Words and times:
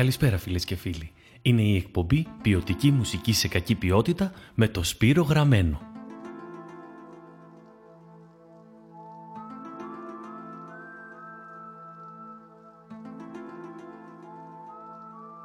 Καλησπέρα 0.00 0.38
φίλες 0.38 0.64
και 0.64 0.76
φίλοι. 0.76 1.12
Είναι 1.42 1.62
η 1.62 1.76
εκπομπή 1.76 2.26
Ποιοτική 2.42 2.90
Μουσική 2.90 3.32
σε 3.32 3.48
Κακή 3.48 3.74
Ποιότητα 3.74 4.32
με 4.54 4.68
το 4.68 4.82
Σπύρο 4.82 5.22
Γραμμένο. 5.22 5.80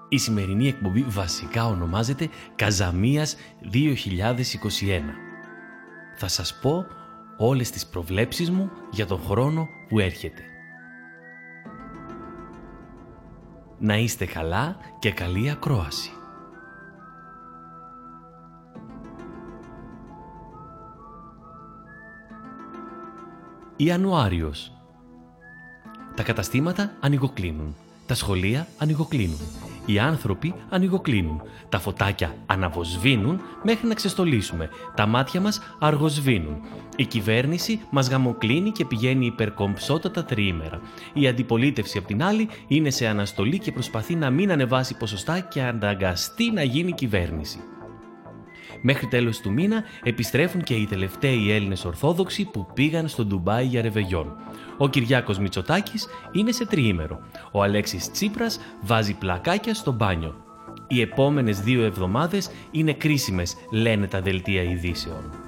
Η 0.10 0.18
σημερινή 0.18 0.68
εκπομπή 0.68 1.02
βασικά 1.02 1.66
ονομάζεται 1.66 2.30
Καζαμίας 2.56 3.36
2021. 3.74 3.92
Θα 6.18 6.28
σας 6.28 6.60
πω 6.62 6.86
όλες 7.38 7.70
τις 7.70 7.86
προβλέψεις 7.86 8.50
μου 8.50 8.72
για 8.92 9.06
τον 9.06 9.20
χρόνο 9.20 9.68
που 9.88 10.00
έρχεται. 10.00 10.55
Να 13.86 13.98
είστε 13.98 14.26
καλά 14.26 14.78
και 15.00 15.12
καλή 15.12 15.50
ακρόαση. 15.50 16.12
Ιανουάριος 23.76 24.72
Τα 26.16 26.24
καταστήματα 26.24 26.92
ανοιγοκλίνουν. 27.00 27.76
Τα 28.08 28.16
σχολεία 28.16 28.68
ανοιγοκλίνουν. 28.78 29.40
Οι 29.86 30.00
άνθρωποι 30.00 30.54
ανοιγοκλίνουν. 30.70 31.42
Τα 31.70 31.80
φωτάκια 31.80 32.36
αναβοσβήνουν 32.46 33.42
μέχρι 33.64 33.88
να 33.88 33.94
ξεστολίσουμε. 33.94 34.70
Τα 34.96 35.06
μάτια 35.06 35.42
μας 35.42 35.62
αργοσβήνουν. 35.80 36.62
Η 36.96 37.06
κυβέρνηση 37.06 37.82
μας 37.90 38.10
γαμοκλίνει 38.10 38.72
και 38.72 38.86
πηγαίνει 38.86 39.26
υπερκομψότατα 39.26 40.24
τριήμερα. 40.24 40.82
Η 41.14 41.28
αντιπολίτευση 41.28 41.98
απ' 41.98 42.06
την 42.06 42.24
άλλη 42.24 42.50
είναι 42.68 42.90
σε 42.90 43.08
αναστολή 43.08 43.60
και 43.60 43.72
προσπαθεί 43.72 44.16
να 44.16 44.30
μην 44.30 44.52
ανεβάσει 44.52 44.98
ποσοστά 44.98 45.40
και 45.40 45.62
αναγκαστεί 45.62 46.52
να 46.52 46.64
γίνει 46.64 46.92
κυβέρνηση. 46.92 47.60
Μέχρι 48.88 49.08
τέλος 49.08 49.40
του 49.40 49.52
μήνα 49.52 49.84
επιστρέφουν 50.04 50.64
και 50.64 50.74
οι 50.74 50.86
τελευταίοι 50.86 51.52
Έλληνες 51.52 51.86
Ορθόδοξοι 51.86 52.46
που 52.46 52.68
πήγαν 52.74 53.08
στο 53.08 53.26
Ντουμπάι 53.26 53.66
για 53.66 53.82
ρεβεγιόν. 53.82 54.36
Ο 54.78 54.90
Κυριάκος 54.90 55.40
Μητσοτάκης 55.40 56.08
είναι 56.32 56.52
σε 56.52 56.66
τριήμερο. 56.66 57.20
Ο 57.52 57.64
Αλέξης 57.64 58.12
Τσίπρας 58.12 58.60
βάζει 58.82 59.14
πλακάκια 59.14 59.74
στο 59.74 59.92
μπάνιο. 59.92 60.36
Οι 60.88 61.02
επόμενες 61.02 61.60
δύο 61.60 61.84
εβδομάδες 61.84 62.52
είναι 62.72 62.94
κρίσιμες, 62.94 63.56
λένε 63.72 64.08
τα 64.08 64.22
δελτία 64.22 64.64
ειδήσεων. 64.64 65.45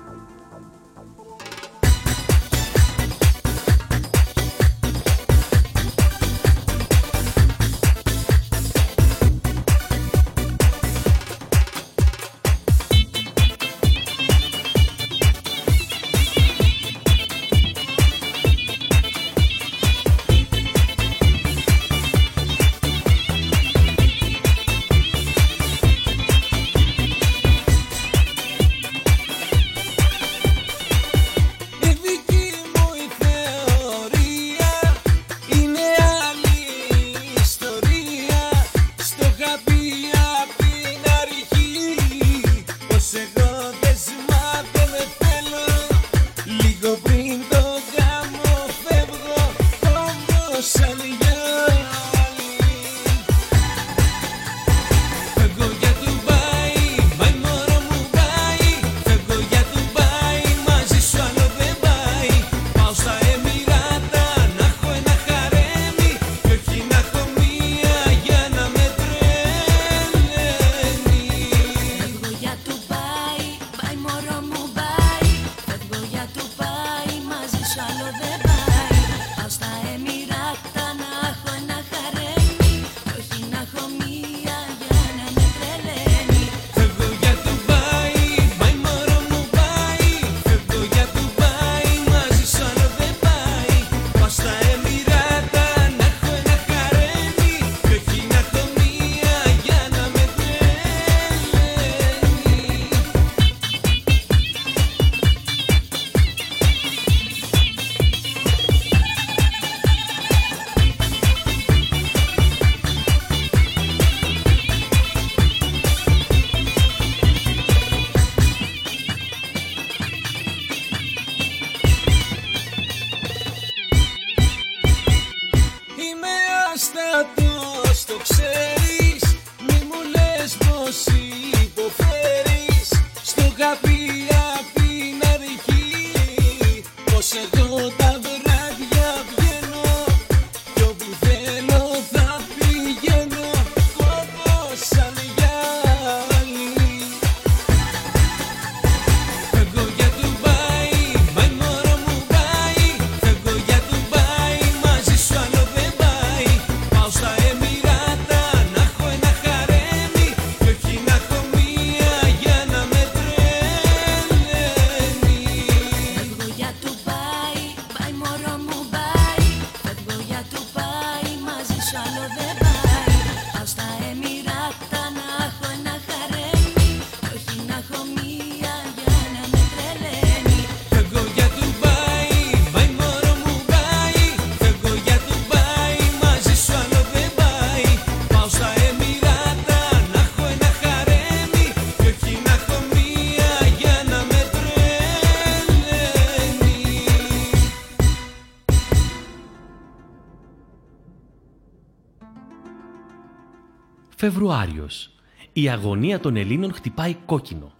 Φεβρουάριος. 204.38 205.10
Η 205.54 205.70
αγωνία 205.70 206.20
των 206.20 206.36
Ελλήνων 206.36 206.74
χτυπάει 206.74 207.16
κόκκινο. 207.26 207.72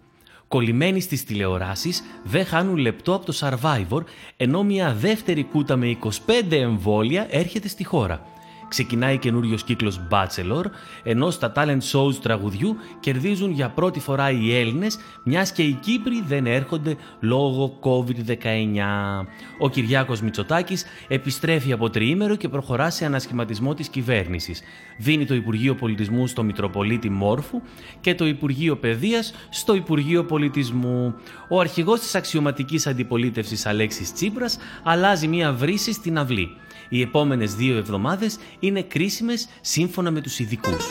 Κολλημένοι 0.48 1.00
στις 1.00 1.24
τηλεοράσεις 1.24 2.02
δεν 2.24 2.44
χάνουν 2.44 2.76
λεπτό 2.76 3.14
από 3.14 3.24
το 3.24 3.38
Survivor, 3.40 4.02
ενώ 4.36 4.62
μια 4.62 4.94
δεύτερη 4.94 5.42
κούτα 5.42 5.76
με 5.76 5.96
25 6.26 6.52
εμβόλια 6.56 7.26
έρχεται 7.30 7.68
στη 7.68 7.84
χώρα. 7.84 8.26
Ξεκινάει 8.68 9.18
καινούριος 9.18 9.64
κύκλος 9.64 10.00
Bachelor, 10.10 10.64
ενώ 11.02 11.30
στα 11.30 11.52
talent 11.56 11.80
shows 11.92 12.14
τραγουδιού 12.22 12.76
κερδίζουν 13.00 13.50
για 13.50 13.68
πρώτη 13.68 14.00
φορά 14.00 14.30
οι 14.30 14.54
Έλληνες, 14.54 14.98
μιας 15.24 15.52
και 15.52 15.62
οι 15.62 15.72
Κύπροι 15.72 16.22
δεν 16.26 16.46
έρχονται 16.46 16.96
λόγω 17.20 17.78
COVID-19. 17.82 19.26
Ο 19.58 19.68
Κυριάκος 19.68 20.20
Μητσοτάκης 20.20 20.84
επιστρέφει 21.08 21.72
από 21.72 21.90
τριήμερο 21.90 22.36
και 22.36 22.48
προχωρά 22.48 22.90
σε 22.90 23.04
ανασχηματισμό 23.04 23.74
της 23.74 23.88
κυβέρνησης. 23.88 24.62
Δίνει 24.98 25.24
το 25.24 25.34
Υπουργείο 25.34 25.74
Πολιτισμού 25.74 26.26
στο 26.26 26.42
Μητροπολίτη 26.42 27.10
Μόρφου 27.10 27.60
και 28.00 28.14
το 28.14 28.26
Υπουργείο 28.26 28.76
Παιδείας 28.76 29.34
στο 29.50 29.74
Υπουργείο 29.74 30.24
Πολιτισμού. 30.24 31.14
Ο 31.48 31.60
αρχηγός 31.60 32.00
της 32.00 32.14
αξιωματικής 32.14 32.86
αντιπολίτευσης 32.86 33.66
Αλέξης 33.66 34.12
Τσίπρας 34.12 34.58
αλλάζει 34.82 35.28
μια 35.28 35.52
βρύση 35.52 35.92
στην 35.92 36.18
αυλή. 36.18 36.56
Οι 36.88 37.00
επόμενες 37.00 37.54
δύο 37.54 37.76
εβδομάδες 37.76 38.38
είναι 38.60 38.82
κρίσιμες 38.82 39.48
σύμφωνα 39.60 40.10
με 40.10 40.20
τους 40.20 40.38
ειδικούς. 40.38 40.86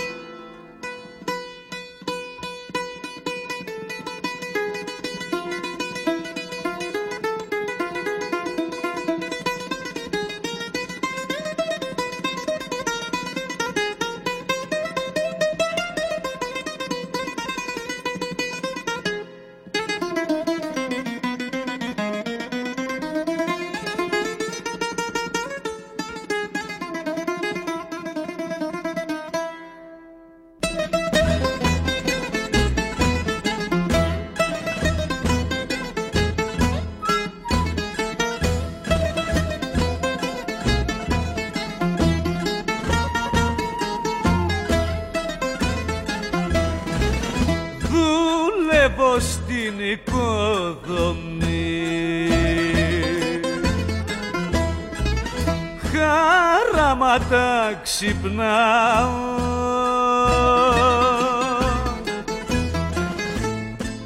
Ξυπνάω. 58.27 59.25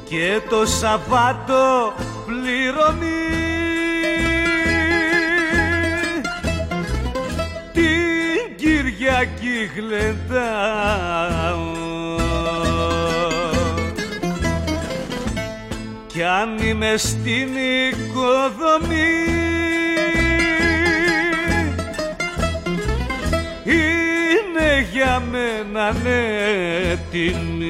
Και 0.08 0.40
το 0.48 0.66
Σαββάτο 0.66 1.92
πληρώνει. 2.26 3.10
Την 7.72 8.56
Κυριακή 8.56 9.70
γλεντάω. 9.76 11.00
Κι 16.06 16.22
αν 16.22 16.58
είμαι 16.58 16.96
στην 16.96 17.48
οικοδομή 17.88 19.21
μένα 25.90 26.10
έτοιμη 26.90 27.61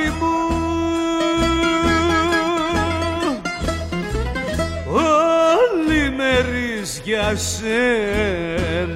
αγάπη 0.00 0.10
μου 0.18 0.36
όλοι 4.86 6.14
μερίς 6.16 7.00
για 7.04 7.36
σένα 7.36 8.88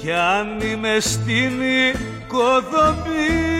κι 0.00 0.12
αν 0.12 0.60
είμαι 0.60 0.96
στην 1.00 1.60
οικοδομή 1.62 3.50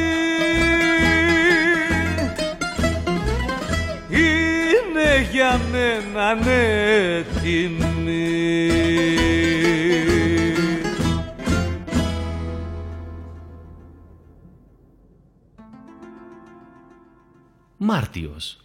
για 5.32 5.60
μένα 5.72 6.50
έτοιμη. 6.50 7.91
Μάρτιος 17.92 18.56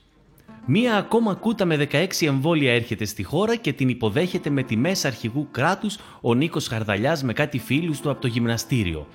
Μία 0.65 0.95
ακόμα 0.95 1.33
κούτα 1.33 1.65
με 1.65 1.87
16 1.91 2.07
εμβόλια 2.21 2.73
έρχεται 2.73 3.05
στη 3.05 3.23
χώρα 3.23 3.55
και 3.55 3.73
την 3.73 3.89
υποδέχεται 3.89 4.49
με 4.49 4.63
τιμές 4.63 5.05
αρχηγού 5.05 5.47
κράτους 5.51 5.97
ο 6.21 6.33
Νίκος 6.33 6.67
Χαρδαλιάς 6.67 7.23
με 7.23 7.33
κάτι 7.33 7.59
φίλους 7.59 7.99
του 7.99 8.09
από 8.09 8.21
το 8.21 8.27
γυμναστήριο. 8.27 9.07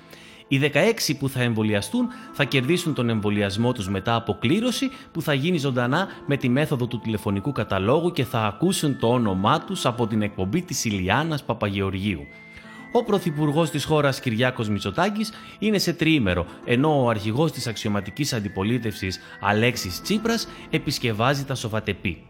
Οι 0.47 0.59
16 0.73 1.13
που 1.19 1.29
θα 1.29 1.41
εμβολιαστούν 1.41 2.07
θα 2.33 2.43
κερδίσουν 2.43 2.93
τον 2.93 3.09
εμβολιασμό 3.09 3.71
τους 3.71 3.89
μετά 3.89 4.15
από 4.15 4.37
κλήρωση 4.39 4.89
που 5.11 5.21
θα 5.21 5.33
γίνει 5.33 5.57
ζωντανά 5.57 6.07
με 6.27 6.37
τη 6.37 6.49
μέθοδο 6.49 6.87
του 6.87 6.99
τηλεφωνικού 6.99 7.51
καταλόγου 7.51 8.11
και 8.11 8.23
θα 8.23 8.45
ακούσουν 8.45 8.99
το 8.99 9.07
όνομά 9.07 9.63
τους 9.63 9.85
από 9.85 10.07
την 10.07 10.21
εκπομπή 10.21 10.61
της 10.61 10.85
Ηλιάνας 10.85 11.43
Παπαγεωργίου. 11.43 12.27
Ο 12.95 13.03
Πρωθυπουργός 13.03 13.69
της 13.69 13.85
χώρας 13.85 14.19
Κυριάκος 14.19 14.69
Μητσοτάκης 14.69 15.31
είναι 15.59 15.77
σε 15.77 15.93
τριήμερο, 15.93 16.45
ενώ 16.65 17.03
ο 17.03 17.09
αρχηγός 17.09 17.51
της 17.51 17.67
αξιωματικής 17.67 18.33
αντιπολίτευσης 18.33 19.19
Αλέξης 19.41 20.01
Τσίπρας 20.01 20.47
επισκευάζει 20.69 21.45
τα 21.45 21.55
σοβατεπή. 21.55 22.21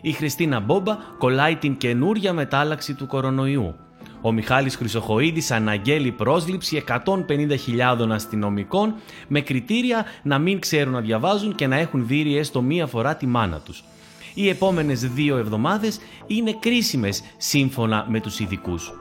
Η 0.00 0.12
Χριστίνα 0.12 0.60
Μπόμπα 0.60 0.96
κολλάει 1.18 1.56
την 1.56 1.76
καινούρια 1.76 2.32
μετάλλαξη 2.32 2.94
του 2.94 3.06
κορονοϊού. 3.06 3.74
Ο 4.20 4.32
Μιχάλης 4.32 4.76
Χρυσοχοίδης 4.76 5.50
αναγγέλει 5.50 6.10
πρόσληψη 6.10 6.84
150.000 6.88 8.10
αστυνομικών 8.10 8.94
με 9.28 9.40
κριτήρια 9.40 10.04
να 10.22 10.38
μην 10.38 10.60
ξέρουν 10.60 10.92
να 10.92 11.00
διαβάζουν 11.00 11.54
και 11.54 11.66
να 11.66 11.76
έχουν 11.76 12.06
δει 12.06 12.36
έστω 12.36 12.62
μία 12.62 12.86
φορά 12.86 13.16
τη 13.16 13.26
μάνα 13.26 13.60
τους. 13.60 13.84
Οι 14.34 14.48
επόμενες 14.48 15.00
δύο 15.00 15.36
εβδομάδες 15.36 16.00
είναι 16.26 16.56
κρίσιμες 16.60 17.22
σύμφωνα 17.36 18.06
με 18.08 18.20
τους 18.20 18.40
ειδικούς. 18.40 18.92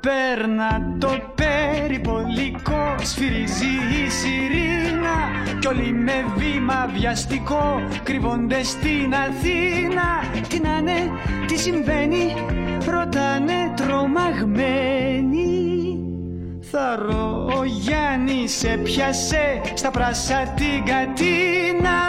Παίρνα 0.00 0.96
το 0.98 1.08
περιπολικό, 1.34 2.94
σφυρίζει 3.02 3.74
η 4.04 4.10
σιρήνα. 4.10 5.16
Κι 5.58 5.66
όλοι 5.66 5.92
με 5.92 6.24
βήμα 6.36 6.90
βιαστικό 6.94 7.82
κρύβονται 8.02 8.62
στην 8.62 9.14
Αθήνα. 9.14 10.24
Τι 10.48 10.60
να 10.60 10.76
είναι, 10.76 11.10
τι 11.46 11.58
συμβαίνει, 11.58 12.34
ρωτάνε 12.86 13.72
τρομαγμένοι. 13.76 15.48
Θα 16.60 16.96
ρω, 16.96 17.50
ο 17.58 17.64
Γιάννης 17.64 18.52
σε 18.56 18.80
πιάσε 18.82 19.60
στα 19.74 19.90
πράσα 19.90 20.54
την 20.56 20.84
κατίνα 20.84 22.00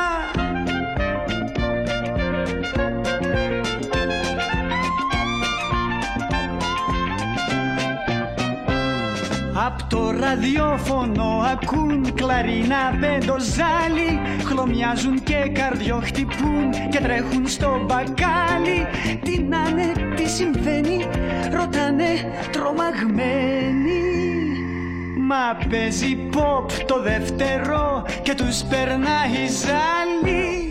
Απ' 9.66 9.84
το 9.90 10.12
ραδιόφωνο 10.12 11.42
ακούν 11.52 12.14
κλαρίνα 12.14 12.98
μπεντοζάλι 13.00 14.20
Χλωμιάζουν 14.46 15.24
και 15.24 15.52
καρδιοχτυπούν 15.54 16.70
και 16.90 17.00
τρέχουν 17.00 17.48
στο 17.48 17.86
μπακάλι. 17.86 18.88
Τι 19.24 19.42
να 19.42 19.64
τι 20.16 20.30
συμβαίνει, 20.30 21.06
ρωτάνε 21.52 22.06
τρομαγμένοι. 22.52 24.12
Τμήμα 25.32 25.58
παίζει 25.70 26.30
pop 26.34 26.72
το 26.86 27.02
δεύτερο 27.02 28.06
και 28.22 28.34
τους 28.34 28.64
περνάει 28.64 29.48
ζάλι 29.48 30.70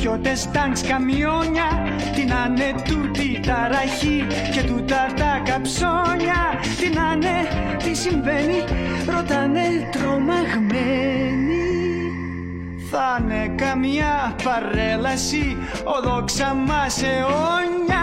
στρατιώτες, 0.00 0.48
τάγκς, 0.52 0.82
καμιόνια 0.82 1.68
την 2.14 2.32
άνε 2.32 2.74
τούτη 2.84 3.40
ταραχή 3.46 4.26
και 4.52 4.62
τούτα 4.62 5.06
τα 5.16 5.42
καψόνια. 5.44 6.42
Την 6.78 6.98
άνε 6.98 7.36
τι 7.84 7.94
συμβαίνει 7.94 8.64
ρωτάνε 9.06 9.88
τρομαγμένοι. 9.92 11.64
Θα 12.90 13.18
είναι 13.20 13.52
καμιά 13.56 14.36
παρέλαση 14.44 15.56
οδόξα 15.84 16.54
μας 16.54 17.02
αιώνια 17.02 17.99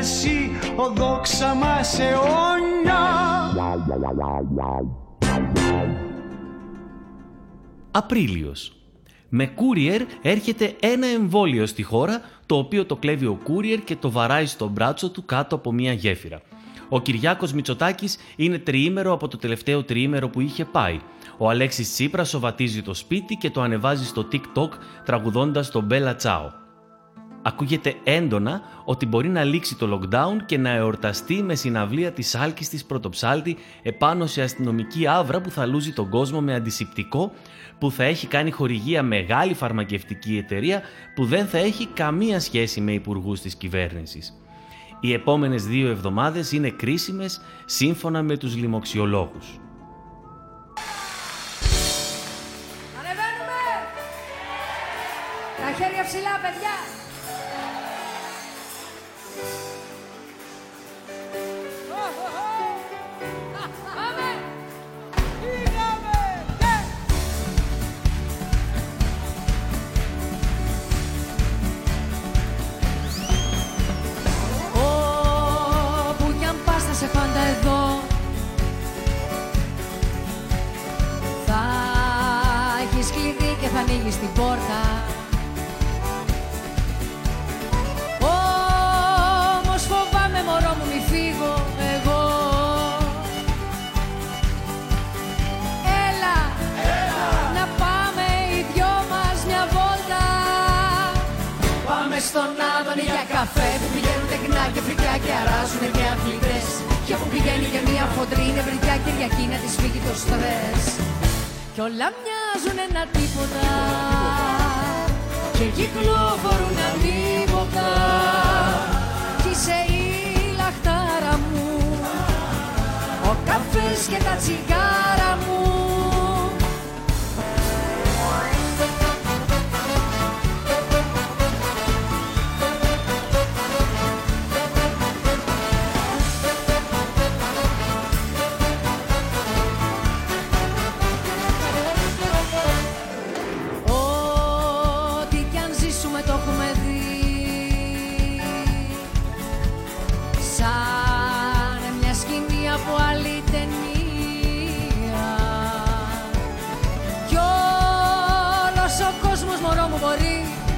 παρέλαση, 0.00 0.50
οδόξα 0.76 1.54
μας 1.54 1.98
αιώνια 1.98 2.98
Απρίλιος. 7.90 8.72
Με 9.28 9.52
courier 9.56 10.00
έρχεται 10.22 10.74
ένα 10.80 11.06
εμβόλιο 11.06 11.66
στη 11.66 11.82
χώρα, 11.82 12.20
το 12.46 12.56
οποίο 12.56 12.84
το 12.84 12.96
κλέβει 12.96 13.26
ο 13.26 13.38
courier 13.46 13.78
και 13.84 13.96
το 13.96 14.10
βαράει 14.10 14.46
στο 14.46 14.68
μπράτσο 14.68 15.10
του 15.10 15.24
κάτω 15.24 15.54
από 15.54 15.72
μια 15.72 15.92
γέφυρα. 15.92 16.40
Ο 16.88 17.00
Κυριάκος 17.00 17.52
Μητσοτάκης 17.52 18.18
είναι 18.36 18.58
τριήμερο 18.58 19.12
από 19.12 19.28
το 19.28 19.36
τελευταίο 19.36 19.82
τριήμερο 19.82 20.28
που 20.28 20.40
είχε 20.40 20.64
πάει. 20.64 21.00
Ο 21.38 21.48
Αλέξης 21.48 21.92
Τσίπρας 21.92 22.28
σοβατίζει 22.28 22.82
το 22.82 22.94
σπίτι 22.94 23.34
και 23.34 23.50
το 23.50 23.60
ανεβάζει 23.60 24.04
στο 24.04 24.28
TikTok 24.32 24.68
τραγουδώντας 25.04 25.70
το 25.70 25.86
Bella 25.90 26.14
Ciao. 26.22 26.59
Ακούγεται 27.42 27.94
έντονα 28.04 28.62
ότι 28.84 29.06
μπορεί 29.06 29.28
να 29.28 29.44
λήξει 29.44 29.76
το 29.76 30.00
lockdown 30.00 30.44
και 30.46 30.58
να 30.58 30.70
εορταστεί 30.70 31.42
με 31.42 31.54
συναυλία 31.54 32.12
της 32.12 32.34
Άλκης 32.34 32.68
της 32.68 32.84
Πρωτοψάλτη 32.84 33.56
επάνω 33.82 34.26
σε 34.26 34.42
αστυνομική 34.42 35.06
άβρα 35.06 35.40
που 35.40 35.50
θα 35.50 35.66
λούζει 35.66 35.92
τον 35.92 36.08
κόσμο 36.08 36.40
με 36.40 36.54
αντισηπτικό 36.54 37.32
που 37.78 37.90
θα 37.90 38.04
έχει 38.04 38.26
κάνει 38.26 38.50
χορηγία 38.50 39.02
μεγάλη 39.02 39.54
φαρμακευτική 39.54 40.36
εταιρεία 40.36 40.82
που 41.14 41.24
δεν 41.24 41.46
θα 41.46 41.58
έχει 41.58 41.86
καμία 41.86 42.40
σχέση 42.40 42.80
με 42.80 42.92
υπουργούς 42.92 43.40
της 43.40 43.54
κυβέρνησης. 43.56 44.34
Οι 45.00 45.12
επόμενες 45.12 45.66
δύο 45.66 45.88
εβδομάδες 45.88 46.52
είναι 46.52 46.70
κρίσιμες 46.70 47.40
σύμφωνα 47.64 48.22
με 48.22 48.36
τους 48.36 48.56
λοιμοξιολόγους. 48.56 49.46
Ανεβαίνουμε! 52.98 53.60
Τα 55.56 55.84
χέρια 55.84 56.04
ψηλά, 56.04 56.34
παιδιά! 56.42 57.09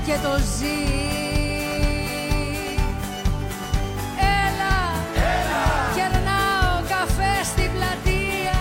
Και 0.06 0.16
το 0.26 0.34
ζει. 0.56 0.80
Έλα, 4.42 4.76
κερνάω 5.96 6.74
καφέ 6.94 7.34
στην 7.50 7.70
πλατεία. 7.74 8.60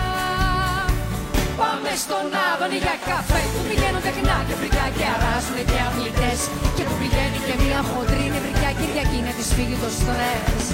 Πάμε 1.60 1.92
στον 2.04 2.26
Άδωνη 2.48 2.78
για 2.86 2.98
καφέ. 3.10 3.42
Που 3.54 3.62
πηγαίνουν 3.70 4.02
τεχνά 4.08 4.38
και 4.48 4.56
φρικιά 4.60 4.88
και 4.98 5.06
αράζουν 5.16 5.58
και 5.70 5.80
αθλητές. 5.88 6.40
Και 6.76 6.84
που 6.88 6.96
πηγαίνει 7.02 7.40
και 7.48 7.56
μια 7.64 7.80
χοντρή 7.90 8.26
νευρικιά 8.34 8.72
Κυριακή 8.80 9.20
να 9.28 9.32
της 9.38 9.50
φύγει 9.56 9.78
το 9.84 9.90
στρες. 10.00 10.66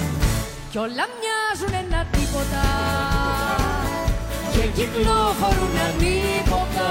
Κι 0.70 0.78
όλα 0.84 1.04
μοιάζουν 1.18 1.72
ένα 1.82 2.00
τίποτα. 2.14 2.64
Και 4.52 4.64
κυκλοφορούν 4.76 5.74
ανίποτα 5.86 6.88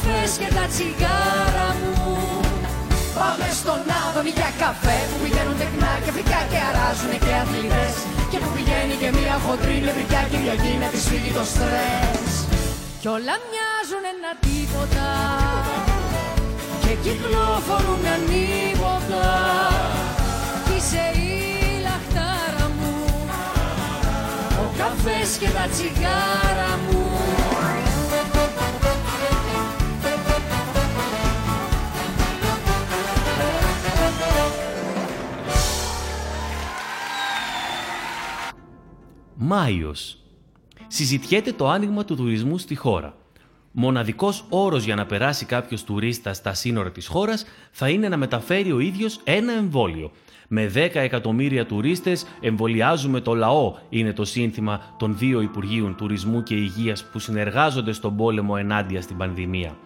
καφές 0.00 0.32
και 0.40 0.48
τα 0.56 0.64
τσιγάρα 0.72 1.68
μου. 1.80 1.94
Πάμε 3.18 3.48
στον 3.60 3.82
Άδωνη 4.02 4.32
για 4.40 4.50
καφέ 4.62 4.98
Που 5.10 5.16
πηγαίνουν 5.22 5.56
τεχνά 5.62 5.92
και 6.04 6.10
φρικά 6.16 6.40
και 6.50 6.60
αράζουν 6.68 7.12
και 7.24 7.32
αθλητές. 7.42 7.94
Και 8.30 8.38
που 8.42 8.50
πηγαίνει 8.56 8.94
και 9.02 9.10
μια 9.18 9.36
χοντρή 9.44 9.76
νευρικιά 9.86 10.22
Κυριακή 10.30 10.72
να 10.82 10.88
της 10.92 11.04
φύγει 11.08 11.32
το 11.38 11.44
στρες. 11.52 12.32
Κι 13.00 13.08
όλα 13.16 13.34
μοιάζουν 13.48 14.04
ένα 14.14 14.32
τίποτα. 14.46 15.08
Και 16.82 16.92
κυκλοφορούν 17.04 18.04
ανίποτα. 18.14 19.26
Κι 20.66 20.74
είσαι 20.78 21.04
η 21.26 21.32
λαχτάρα 21.86 22.66
μου. 22.78 22.94
Ο 24.62 24.64
καφές 24.80 25.30
και 25.40 25.48
τα 25.56 25.64
τσιγάρα 25.72 26.72
μου 26.84 27.00
Μάιος. 39.42 40.16
Συζητιέται 40.86 41.52
το 41.52 41.68
άνοιγμα 41.68 42.04
του 42.04 42.16
τουρισμού 42.16 42.58
στη 42.58 42.74
χώρα. 42.74 43.14
Μοναδικός 43.70 44.44
όρος 44.48 44.84
για 44.84 44.94
να 44.94 45.06
περάσει 45.06 45.44
κάποιος 45.44 45.84
τουρίστας 45.84 46.36
στα 46.36 46.54
σύνορα 46.54 46.90
της 46.90 47.06
χώρας 47.06 47.44
θα 47.70 47.88
είναι 47.88 48.08
να 48.08 48.16
μεταφέρει 48.16 48.72
ο 48.72 48.78
ίδιος 48.78 49.20
ένα 49.24 49.52
εμβόλιο. 49.52 50.10
Με 50.48 50.66
10 50.66 50.90
εκατομμύρια 50.94 51.66
τουρίστες 51.66 52.26
εμβολιάζουμε 52.40 53.20
το 53.20 53.34
λαό 53.34 53.74
είναι 53.88 54.12
το 54.12 54.24
σύνθημα 54.24 54.94
των 54.98 55.18
δύο 55.18 55.40
Υπουργείων 55.40 55.96
Τουρισμού 55.96 56.42
και 56.42 56.54
Υγείας 56.54 57.04
που 57.04 57.18
συνεργάζονται 57.18 57.92
στον 57.92 58.16
πόλεμο 58.16 58.54
ενάντια 58.58 59.02
στην 59.02 59.16
πανδημία. 59.16 59.76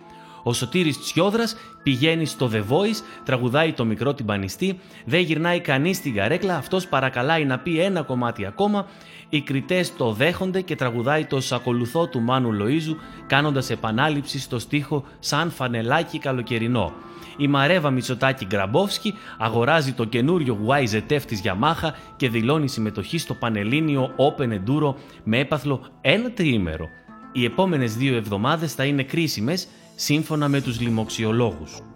Ο 0.46 0.52
Σωτήρης 0.52 1.00
Τσιόδρας 1.00 1.56
πηγαίνει 1.82 2.26
στο 2.26 2.50
The 2.52 2.58
Voice, 2.58 3.02
τραγουδάει 3.24 3.72
το 3.72 3.84
μικρό 3.84 4.14
τυμπανιστή, 4.14 4.78
δεν 5.04 5.20
γυρνάει 5.20 5.60
κανείς 5.60 5.96
στην 5.96 6.14
καρέκλα, 6.14 6.56
αυτός 6.56 6.86
παρακαλάει 6.86 7.44
να 7.44 7.58
πει 7.58 7.80
ένα 7.80 8.02
κομμάτι 8.02 8.46
ακόμα, 8.46 8.86
οι 9.36 9.40
κριτές 9.40 9.96
το 9.96 10.12
δέχονται 10.12 10.60
και 10.60 10.76
τραγουδάει 10.76 11.24
το 11.24 11.40
«Σακολουθώ» 11.40 12.06
του 12.06 12.20
Μάνου 12.20 12.50
Λοΐζου, 12.52 12.96
κάνοντας 13.26 13.70
επανάληψη 13.70 14.38
στο 14.38 14.58
στίχο 14.58 15.04
«Σαν 15.18 15.50
φανελάκι 15.50 16.18
καλοκαιρινό». 16.18 16.92
Η 17.36 17.48
Μαρέβα 17.48 17.90
Μητσοτάκη 17.90 18.46
Γκραμπόφσκι 18.46 19.14
αγοράζει 19.38 19.92
το 19.92 20.04
καινούριο 20.04 20.58
YZF 20.68 21.20
της 21.26 21.42
Yamaha 21.44 21.90
και 22.16 22.28
δηλώνει 22.28 22.68
συμμετοχή 22.68 23.18
στο 23.18 23.34
Πανελλήνιο 23.34 24.14
Open 24.16 24.48
Enduro 24.48 24.94
με 25.24 25.38
έπαθλο 25.38 25.80
ένα 26.00 26.30
τριήμερο. 26.30 26.88
Οι 27.32 27.44
επόμενες 27.44 27.96
δύο 27.96 28.16
εβδομάδες 28.16 28.74
θα 28.74 28.84
είναι 28.84 29.02
κρίσιμες 29.02 29.68
σύμφωνα 29.94 30.48
με 30.48 30.60
τους 30.60 30.80
λοιμοξιολόγους. 30.80 31.93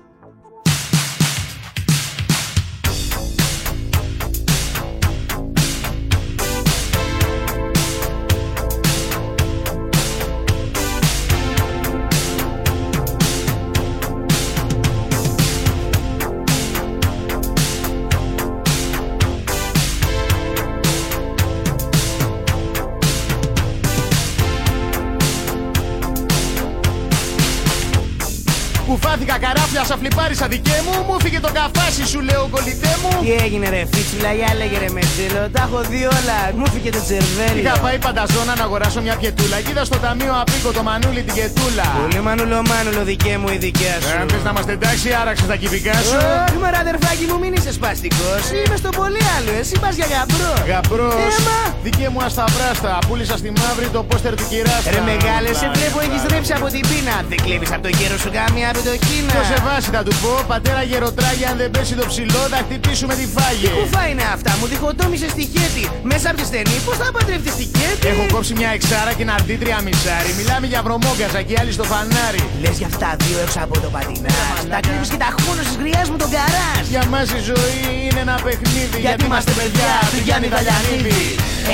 Σα 29.89 29.97
φλιπάρισα 29.97 30.47
δικέ 30.55 30.79
μου, 30.87 30.95
μου 31.09 31.17
φύγε 31.23 31.41
το 31.47 31.51
καφάσι 31.59 32.05
σου 32.13 32.21
λέω 32.29 32.43
κολλητέ 32.55 32.93
μου. 33.03 33.11
Τι 33.25 33.31
έγινε 33.45 33.67
ρε 33.75 33.83
φίτσουλα, 33.93 34.31
για 34.39 34.51
λέγε 34.61 34.79
ρε 34.85 34.91
μετζέλο, 34.97 35.43
τα 35.55 35.61
έχω 35.67 35.81
δει 35.91 36.03
όλα, 36.19 36.39
μου 36.59 36.67
φύγε 36.73 36.91
το 36.97 37.03
τσερβέλι. 37.07 37.61
Είχα 37.61 37.77
πάει 37.85 37.99
πανταζόνα 38.07 38.53
να 38.61 38.65
αγοράσω 38.69 39.01
μια 39.07 39.15
πιετούλα. 39.21 39.57
Κι 39.65 39.71
είδα 39.73 39.85
στο 39.91 39.99
ταμείο 40.05 40.33
απίκο 40.43 40.71
το 40.79 40.83
μανούλι 40.89 41.23
την 41.27 41.35
κετούλα. 41.39 41.87
Πολύ 42.03 42.21
μανούλο 42.27 42.59
μανούλο 42.71 43.03
δικέ 43.13 43.35
μου 43.41 43.49
η 43.57 43.59
δικιά 43.67 43.95
σου. 44.03 44.11
Αν 44.21 44.27
θες 44.31 44.43
να 44.47 44.51
είμαστε 44.53 44.73
εντάξει, 44.79 45.09
άραξε 45.21 45.45
τα 45.53 45.57
κυβικά 45.63 45.97
σου. 46.07 46.17
Όχι 46.47 46.57
μωρά 46.63 46.79
αδερφάκι 46.87 47.25
μου, 47.31 47.37
μην 47.43 47.53
είσαι 47.57 47.73
σπαστικός. 47.79 48.43
Είμαι 48.59 48.77
στο 48.83 48.91
πολύ 49.01 49.23
άλλο, 49.37 49.51
εσύ 49.61 49.75
πας 49.83 49.95
για 50.01 50.07
γαμπρό. 50.13 50.55
Γαμπρός. 50.71 51.35
Έμα. 51.37 51.59
Δικέ 51.87 52.07
μου 52.13 52.21
ασταυράστα, 52.27 52.93
πούλησα 53.09 53.37
στη 53.43 53.51
μαύρη 53.61 53.87
το 53.97 54.01
πόστερ 54.09 54.33
του 54.39 54.47
κυράστα. 54.51 54.91
Ρε 54.95 55.03
μεγάλε, 55.11 55.51
σε 55.61 55.67
βλέπω 55.75 55.99
έχεις 56.07 56.23
ρέψει 56.33 56.53
από 56.59 56.67
την 56.75 56.83
πείνα. 56.89 57.17
Δεν 57.31 57.39
κλέβεις 57.45 57.71
από 57.75 57.83
το 57.87 57.91
γέρο 57.99 58.17
σου 58.23 58.31
κάμια 58.37 58.67
από 58.73 58.81
το 58.89 58.95
κίνα. 59.07 59.33
Το 59.79 59.85
σε 59.85 59.91
βάση 59.91 60.03
θα 60.03 60.11
του 60.11 60.15
πω, 60.23 60.33
πατέρα 60.53 60.83
γεροτράγια, 60.91 61.49
αν 61.53 61.57
δεν 61.63 61.71
πέσει 61.75 61.95
το 62.01 62.07
ψηλό, 62.13 62.43
θα 62.53 62.59
χτυπήσουμε 62.67 63.15
τη 63.21 63.27
φάγη. 63.37 63.69
Τι 63.69 63.79
κουφά 63.81 64.03
είναι 64.11 64.27
αυτά, 64.35 64.53
μου 64.61 64.67
διχοτόμησε 64.73 65.29
στη 65.35 65.45
χέτη. 65.53 65.85
Μέσα 66.11 66.27
από 66.31 66.37
τη 66.41 66.45
στενή, 66.51 66.77
πώς 66.87 66.97
θα 67.01 67.07
παντρευτείς 67.15 67.53
στη 67.59 67.67
χέτη; 67.77 68.03
Έχω 68.13 68.25
κόψει 68.35 68.53
μια 68.61 68.71
εξάρα 68.77 69.13
και 69.17 69.25
ένα 69.27 69.35
αντίτρια 69.41 69.79
μισάρι. 69.87 70.31
Μιλάμε 70.39 70.67
για 70.73 70.81
βρωμόγκαζα 70.87 71.41
και 71.49 71.55
άλλοι 71.61 71.73
στο 71.79 71.85
φανάρι. 71.91 72.43
Λες 72.63 72.77
για 72.81 72.89
αυτά 72.93 73.09
δύο 73.23 73.39
έξω 73.45 73.61
από 73.67 73.75
το 73.85 73.89
πατινά. 73.95 74.41
Τα 74.75 74.79
κρύβει 74.87 75.07
και 75.13 75.21
τα 75.25 75.31
χμόνο 75.35 75.61
τη 75.69 75.75
γριάς 75.81 76.07
μου 76.11 76.19
τον 76.23 76.31
καράς. 76.37 76.85
Για 76.93 77.03
μας 77.13 77.27
η 77.39 77.41
ζωή 77.51 77.79
είναι 78.07 78.21
ένα 78.27 78.37
παιχνίδι. 78.45 78.99
Γιατί 79.05 79.23
είμαστε 79.29 79.53
παιδιά 79.59 79.93
του 80.11 80.19
Γιάννη 80.27 80.49
Δαλιανίδη. 80.55 81.23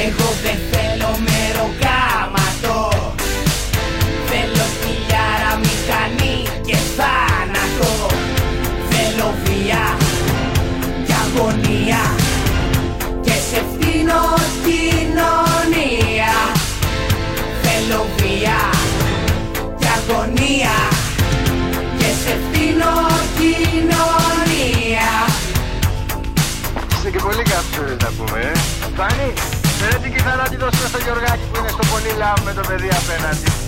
Εγώ 0.06 0.28
δεν 0.44 0.58
θέλω 0.70 1.10
μεροκάματο. 1.26 1.73
Που 32.14 32.20
είναι 32.20 32.28
στο 32.28 32.34
πολύ 32.34 32.34
λαό 32.34 32.44
με 32.44 32.52
το 32.52 32.68
παιδί 32.68 32.88
απέναντι. 32.88 33.63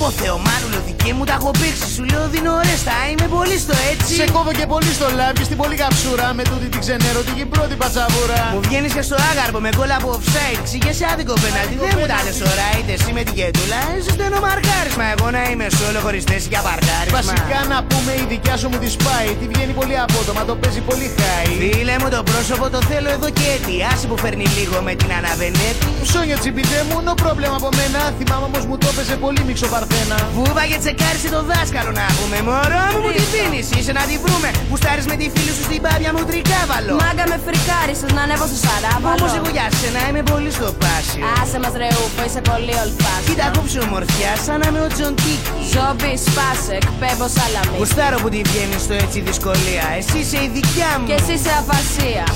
Πού 0.00 0.06
πω 0.06 0.22
Θεομάνουλο 0.22 0.78
δική 0.88 1.10
μου 1.16 1.24
τα 1.28 1.34
έχω 1.38 1.50
πήξει 1.60 1.86
Σου 1.96 2.04
λέω 2.10 2.24
δίνω 2.34 2.52
ρέστα 2.68 2.96
είμαι 3.10 3.26
πολύ 3.36 3.56
στο 3.64 3.74
έτσι 3.90 4.12
Σε 4.20 4.26
κόβω 4.34 4.52
και 4.58 4.66
πολύ 4.74 4.92
στο 4.98 5.06
λάμπι 5.18 5.42
στην 5.48 5.58
πολύ 5.62 5.76
καψούρα. 5.82 6.26
Με 6.38 6.42
τούτη 6.50 6.66
την 6.72 6.80
ξενέρωτικη 6.84 7.44
πρώτη 7.54 7.74
πατσαβούρα. 7.80 8.40
Μου 8.54 8.60
βγαίνεις 8.66 8.92
και 8.96 9.02
στο 9.08 9.16
άγαρπο 9.30 9.58
με 9.66 9.70
κόλλα 9.78 9.96
από 10.00 10.08
offside 10.16 10.60
Ξηγέσαι 10.68 11.04
άδικο 11.12 11.34
πέναλτι 11.42 11.74
δεν 11.82 11.92
μου 11.98 12.06
τα 12.12 12.18
λες 12.24 12.40
ώρα 12.50 12.66
Είτε 12.78 12.92
εσύ 12.98 13.10
με 13.16 13.22
την 13.26 13.34
κετούλα 13.38 13.80
εσύ 13.96 14.10
στενό 14.16 14.38
μαρκάρισμα 14.46 15.06
Εγώ 15.14 15.26
να 15.36 15.42
είμαι 15.50 15.66
σόλο 15.78 15.98
χωρίς 16.04 16.24
θέση 16.30 16.48
για 16.52 16.62
παρκάρισμα 16.68 17.16
Βασικά 17.20 17.58
να 17.72 17.78
πούμε 17.90 18.12
η 18.22 18.24
δικιά 18.32 18.54
σου 18.60 18.68
μου 18.70 18.78
τη 18.82 18.88
σπάει. 18.96 19.30
Τη 19.40 19.44
βγαίνει 19.52 19.72
πολύ 19.80 19.96
απότομα, 20.04 20.42
το 20.48 20.54
παίζει 20.60 20.80
πολύ 20.88 21.06
χάι. 21.18 21.50
Φίλε 21.60 21.94
μου 22.02 22.08
το 22.14 22.20
πρόσωπο 22.30 22.64
το 22.74 22.80
θέλω 22.90 23.10
εδώ 23.16 23.28
και 23.38 23.46
έτσι 23.56 23.72
Άσε 23.90 24.06
που 24.10 24.16
φέρνει 24.22 24.46
λίγο 24.58 24.76
με 24.86 24.92
την 25.00 25.10
αναβενέτη 25.18 25.88
Σόνια 26.12 26.36
τσιπιδέ 26.42 26.80
μου, 26.88 26.96
no 27.06 27.12
πρόβλημα 27.22 27.56
από 27.60 27.68
μένα. 27.78 28.00
Θυμάμαι 28.18 28.46
όμως 28.50 28.62
μου 28.68 28.76
το 28.82 28.86
έπαιζε 28.92 29.16
πολύ 29.24 29.42
μίξο 29.48 29.66
παρθένα. 29.74 29.89
Βούβα 30.36 30.64
και 30.70 30.78
τσεκάρισε 30.82 31.28
το 31.36 31.40
δάσκαλο 31.50 31.90
να 32.00 32.06
πούμε. 32.16 32.36
Μωρό 32.48 32.84
μου 32.92 33.00
μου 33.04 33.10
τη 33.16 33.24
δίνεις 33.34 33.66
είσαι 33.76 33.92
να 33.98 34.04
τη 34.10 34.14
βρούμε. 34.24 34.48
Που 34.68 34.76
στάρεις 34.80 35.06
με 35.10 35.16
τη 35.20 35.26
φίλη 35.34 35.52
σου 35.56 35.64
στην 35.68 35.80
πάπια 35.84 36.10
μου 36.14 36.22
τρικάβαλο. 36.30 36.92
Μάγκα 37.02 37.24
με 37.32 37.36
φρικάρισες 37.46 38.10
να 38.16 38.22
ανέβω 38.26 38.46
στο 38.50 38.58
σαράβαλο. 38.64 39.16
Όμως 39.18 39.32
εγώ 39.38 39.48
για 39.56 39.66
σένα 39.78 40.00
είμαι 40.08 40.22
πολύ 40.32 40.50
στο 40.58 40.68
πάσιο. 40.82 41.22
Άσε 41.40 41.58
μας 41.62 41.72
ρε 41.80 41.90
ούπο, 42.02 42.20
είσαι 42.26 42.42
πολύ 42.50 42.74
ολφάσιο. 42.84 43.26
Κοίτα 43.28 43.46
κόψε 43.54 43.78
ομορφιά 43.86 44.32
σαν 44.44 44.56
να 44.60 44.66
είμαι 44.68 44.80
ο 44.86 44.88
Τζον 44.94 45.14
Τίκη 45.22 45.50
Ζόμπι, 45.72 46.12
σπάσε, 46.26 46.74
εκπέμπω 46.82 47.26
σαλαμί. 47.36 47.76
Γουστάρω 47.80 48.16
που 48.22 48.28
τη 48.34 48.40
βγαίνεις 48.48 48.80
στο 48.86 48.94
έτσι 49.04 49.18
δυσκολία. 49.28 49.84
Εσύ 50.00 50.16
είσαι 50.22 50.38
η 50.46 50.48
δικιά 50.56 50.90
μου. 50.98 51.06
Και 51.10 51.16
εσύ 51.20 51.34
σε 51.44 51.52
αφασία 51.60 52.26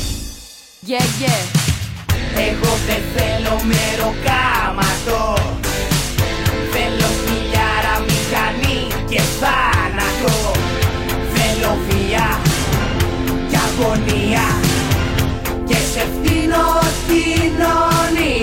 Γε, 0.88 1.00
γε. 1.18 1.36
Εγώ 2.48 2.72
δεν 2.86 3.02
θέλω 3.14 3.54
μεροκάματο 3.70 5.22
Θέλω 6.72 7.08
χιλιάρα 7.22 7.34
μηχανή 7.34 7.43
και 9.14 9.20
θάνατο. 9.40 10.58
Θέλω 11.34 11.78
βία 11.88 12.40
και 13.50 13.58
αγωνία. 13.66 14.46
Και 15.64 15.74
σε 15.74 16.06
φτύνω 16.14 16.64
κοινωνία 17.06 18.33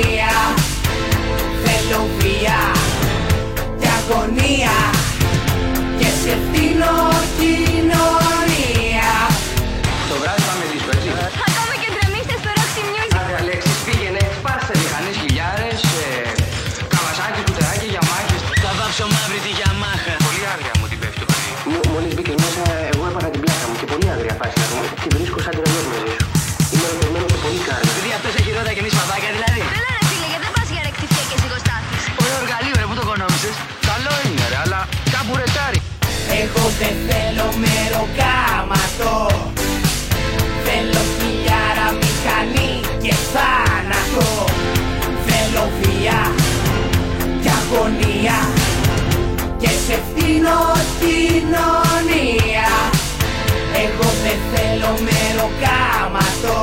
θέλω 55.41 55.49
μεροκάματο 55.49 56.59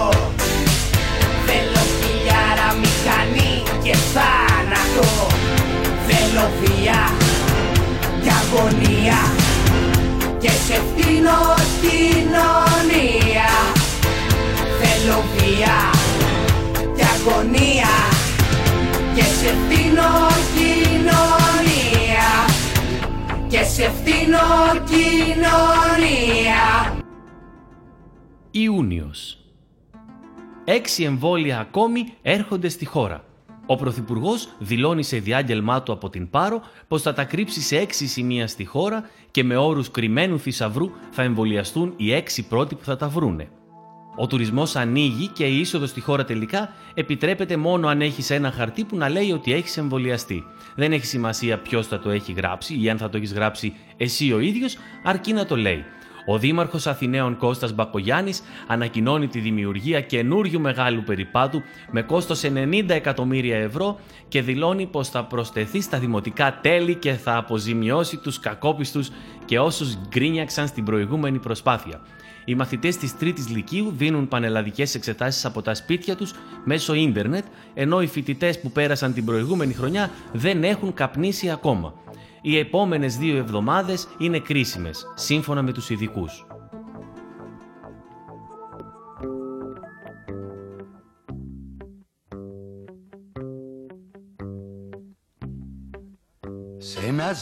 Θέλω 1.46 1.82
χιλιάρα 1.98 2.68
μηχανή 2.80 3.62
και 3.82 3.94
θάνατο. 4.14 5.10
Θέλω 6.06 6.50
βία 6.60 7.00
αγωνία. 8.40 9.20
Και 10.38 10.48
σε 10.48 10.74
φτύνω 10.74 11.38
κοινωνία 11.80 13.50
Θέλω 14.80 15.18
βία 15.36 15.78
και 16.96 17.04
αγωνία. 17.14 17.94
Και 19.14 19.22
σε 19.22 19.54
φτύνω 19.64 20.10
κοινωνία 20.54 22.28
και 23.48 23.64
σε 23.64 23.90
φτύνω 24.00 24.46
κοινωνία 24.84 26.66
Ιούνιος. 28.50 29.38
Έξι 30.64 31.02
εμβόλια 31.02 31.58
ακόμη 31.60 32.12
έρχονται 32.22 32.68
στη 32.68 32.84
χώρα. 32.84 33.24
Ο 33.66 33.76
Πρωθυπουργός 33.76 34.48
δηλώνει 34.58 35.02
σε 35.02 35.18
διάγγελμά 35.18 35.82
του 35.82 35.92
από 35.92 36.10
την 36.10 36.30
Πάρο 36.30 36.60
πως 36.88 37.02
θα 37.02 37.12
τα 37.12 37.24
κρύψει 37.24 37.60
σε 37.60 37.76
έξι 37.76 38.06
σημεία 38.06 38.46
στη 38.46 38.64
χώρα 38.64 39.08
και 39.30 39.44
με 39.44 39.56
όρους 39.56 39.90
κρυμμένου 39.90 40.38
θησαυρού 40.38 40.90
θα 41.10 41.22
εμβολιαστούν 41.22 41.92
οι 41.96 42.12
έξι 42.12 42.48
πρώτοι 42.48 42.74
που 42.74 42.84
θα 42.84 42.96
τα 42.96 43.08
βρούνε. 43.08 43.48
Ο 44.16 44.26
τουρισμός 44.26 44.76
ανοίγει 44.76 45.26
και 45.26 45.44
η 45.46 45.58
είσοδος 45.58 45.90
στη 45.90 46.00
χώρα 46.00 46.24
τελικά 46.24 46.72
επιτρέπεται 46.94 47.56
μόνο 47.56 47.88
αν 47.88 48.00
έχεις 48.00 48.30
ένα 48.30 48.50
χαρτί 48.50 48.84
που 48.84 48.96
να 48.96 49.08
λέει 49.08 49.32
ότι 49.32 49.52
έχεις 49.52 49.76
εμβολιαστεί. 49.76 50.44
Δεν 50.76 50.92
έχει 50.92 51.06
σημασία 51.06 51.58
ποιος 51.58 51.86
θα 51.86 51.98
το 51.98 52.10
έχει 52.10 52.32
γράψει 52.32 52.80
ή 52.80 52.90
αν 52.90 52.98
θα 52.98 53.08
το 53.08 53.16
έχεις 53.16 53.32
γράψει 53.32 53.74
εσύ 53.96 54.32
ο 54.32 54.38
ίδιος, 54.38 54.76
αρκεί 55.02 55.32
να 55.32 55.46
το 55.46 55.56
λέει. 55.56 55.84
Ο 56.30 56.38
Δήμαρχος 56.38 56.86
Αθηναίων 56.86 57.36
Κώστας 57.36 57.72
Μπακογιάννης 57.72 58.42
ανακοινώνει 58.66 59.26
τη 59.26 59.38
δημιουργία 59.38 60.00
καινούριου 60.00 60.60
μεγάλου 60.60 61.02
περιπάτου 61.02 61.62
με 61.90 62.02
κόστος 62.02 62.42
90 62.44 62.88
εκατομμύρια 62.88 63.56
ευρώ 63.56 63.98
και 64.28 64.42
δηλώνει 64.42 64.86
πως 64.86 65.08
θα 65.08 65.24
προσθεθεί 65.24 65.80
στα 65.80 65.98
δημοτικά 65.98 66.58
τέλη 66.60 66.94
και 66.94 67.12
θα 67.12 67.36
αποζημιώσει 67.36 68.16
τους 68.16 68.40
κακόπιστους 68.40 69.10
και 69.44 69.58
όσους 69.58 69.98
γκρίνιαξαν 70.08 70.66
στην 70.66 70.84
προηγούμενη 70.84 71.38
προσπάθεια. 71.38 72.00
Οι 72.44 72.54
μαθητές 72.54 72.96
της 72.96 73.16
τρίτης 73.16 73.48
λυκείου 73.48 73.92
δίνουν 73.96 74.28
πανελλαδικές 74.28 74.94
εξετάσεις 74.94 75.44
από 75.44 75.62
τα 75.62 75.74
σπίτια 75.74 76.16
τους 76.16 76.32
μέσω 76.64 76.94
ίντερνετ, 76.94 77.44
ενώ 77.74 78.02
οι 78.02 78.06
φοιτητές 78.06 78.60
που 78.60 78.70
πέρασαν 78.70 79.12
την 79.14 79.24
προηγούμενη 79.24 79.72
χρονιά 79.72 80.10
δεν 80.32 80.64
έχουν 80.64 80.94
καπνίσει 80.94 81.50
ακόμα 81.50 81.94
οι 82.42 82.58
επόμενες 82.58 83.16
δύο 83.16 83.36
εβδομάδες 83.36 84.08
είναι 84.18 84.38
κρίσιμες, 84.38 85.12
σύμφωνα 85.14 85.62
με 85.62 85.72
τους 85.72 85.90
ειδικούς. 85.90 86.46
Σε 96.78 97.06
ένα 97.06 97.34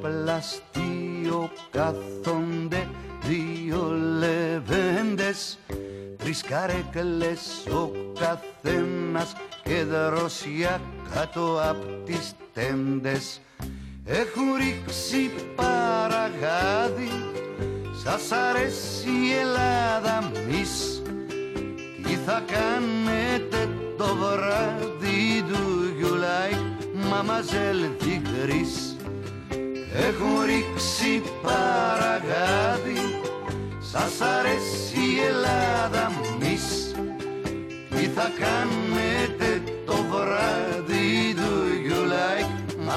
πλαστείο 0.00 1.50
κάθονται 1.70 2.88
δύο 3.22 3.90
λεβέντες 4.18 5.58
Τρεις 6.28 6.42
καρέκλες 6.42 7.66
ο 7.66 7.90
καθένας 8.18 9.32
και 9.64 9.84
δροσιά 9.84 10.80
κάτω 11.14 11.60
απ' 11.62 12.04
τις 12.04 12.32
τέντες 12.52 13.40
έχουν 14.08 14.54
ρίξει 14.58 15.30
παραγάδι 15.54 17.10
Σας 18.04 18.32
αρέσει 18.32 19.08
η 19.08 19.32
Ελλάδα 19.40 20.32
μης 20.48 21.02
Τι 22.02 22.14
θα 22.26 22.44
κάνετε 22.46 23.68
το 23.96 24.16
βράδυ 24.16 25.44
του 25.48 25.92
you 26.00 26.12
like 26.24 26.64
Mademoiselle 27.10 27.88
Tigris 28.02 28.74
Έχουν 29.94 30.44
ρίξει 30.44 31.22
παραγάδι 31.42 33.20
Σας 33.80 34.20
αρέσει 34.20 35.00
η 35.16 35.20
Ελλάδα 35.28 36.12
μης 36.40 36.94
Τι 37.90 38.06
θα 38.06 38.32
κάνετε 38.38 39.62
το 39.86 39.92
βράδυ 39.92 41.34
του 41.34 41.40
you 41.40 41.56
like 41.56 41.67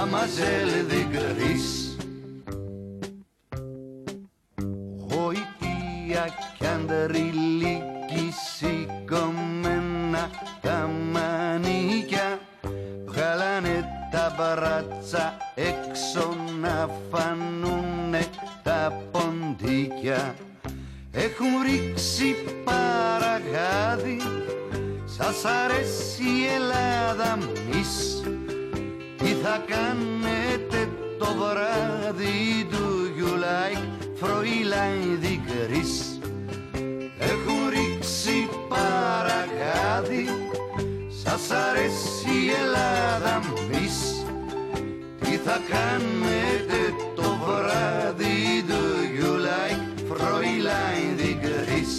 Mademoiselle 0.05 0.83
de 0.87 1.05
Gris 1.13 1.95
Γοητεία 4.97 6.25
κι 6.57 6.65
αντριλίκη 6.65 8.33
σηκωμένα 8.55 10.29
τα 10.61 10.89
μανίκια 11.11 12.39
Βγάλανε 13.05 13.85
τα 14.11 14.35
μπράτσα 14.37 15.37
έξω 15.55 16.35
να 16.61 16.89
φανούνε 17.11 18.25
τα 18.63 19.03
ποντίκια. 19.11 20.35
Έχουν 21.11 21.61
ρίξει 21.65 22.35
παραγάδι 22.63 24.17
Σας 25.05 25.45
αρέσει 25.45 26.23
η 26.23 26.45
Ελλάδα 26.55 27.37
μισ 27.69 28.21
τι 28.21 28.30
θα 29.43 29.63
κάνετε 29.67 30.89
το 31.17 31.25
βράδυ 31.25 32.67
του 32.71 32.85
you 33.17 33.33
like 33.47 33.83
Fräulein 34.19 35.19
die 35.23 35.39
Gris 35.47 35.93
Έχουν 37.17 37.69
ρίξει 37.69 38.49
παραγάδι 38.69 40.25
Σας 41.23 41.51
αρέσει 41.51 42.29
η 42.45 42.51
Ελλάδα 42.63 43.39
μης. 43.69 44.25
Τι 45.19 45.31
θα 45.37 45.59
κάνετε 45.69 46.79
το 47.15 47.37
βράδυ 47.45 48.63
του 48.67 48.83
you 49.17 49.33
like 49.47 50.11
Fräulein 50.11 51.19
die 51.19 51.37
Gris 51.45 51.93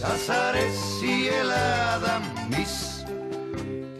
Σας 0.00 0.28
αρέσει 0.28 1.06
η 1.22 1.28
Ελλάδα 1.40 2.20
μης 2.48 3.04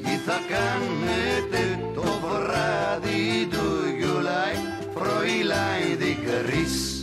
τι 0.02 0.16
θα 0.26 0.38
κάνετε 0.48 1.90
το 1.94 2.02
βράδυ; 2.24 3.48
Του 3.50 3.66
you 4.00 4.16
like 4.30 4.64
Fräulein 4.98 5.98
die 6.02 6.16
Gris 6.26 6.95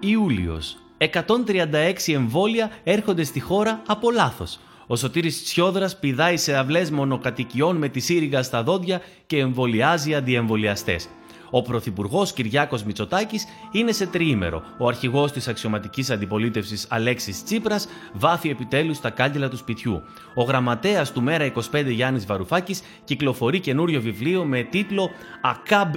Ιούλιος. 0.00 0.76
136 0.98 2.12
εμβόλια 2.12 2.70
έρχονται 2.84 3.24
στη 3.24 3.40
χώρα 3.40 3.82
από 3.86 4.10
λάθος. 4.10 4.60
Ο 4.86 4.96
Σωτήρης 4.96 5.44
Τσιόδρας 5.44 5.98
πηδάει 5.98 6.36
σε 6.36 6.56
αυλές 6.56 6.90
μονοκατοικιών 6.90 7.76
με 7.76 7.88
τη 7.88 8.00
σύριγγα 8.00 8.42
στα 8.42 8.62
δόντια 8.62 9.00
και 9.26 9.38
εμβολιάζει 9.38 10.14
αντιεμβολιαστές. 10.14 11.08
Ο 11.50 11.62
Πρωθυπουργός 11.62 12.32
Κυριάκος 12.32 12.82
Μητσοτάκης 12.82 13.46
είναι 13.70 13.92
σε 13.92 14.06
τριήμερο. 14.06 14.62
Ο 14.78 14.86
αρχηγός 14.88 15.32
της 15.32 15.48
αξιωματικής 15.48 16.10
αντιπολίτευσης 16.10 16.86
Αλέξης 16.90 17.44
Τσίπρας 17.44 17.88
βάθει 18.12 18.50
επιτέλους 18.50 19.00
τα 19.00 19.10
κάγκελα 19.10 19.48
του 19.48 19.56
σπιτιού. 19.56 20.02
Ο 20.34 20.42
γραμματέας 20.42 21.12
του 21.12 21.22
Μέρα 21.22 21.44
25 21.44 21.90
Γιάννης 21.90 22.26
Βαρουφάκης 22.26 22.82
κυκλοφορεί 23.04 23.60
καινούριο 23.60 24.00
βιβλίο 24.00 24.44
με 24.44 24.62
τίτλο 24.62 25.10
ΑΚΑΜ 25.40 25.90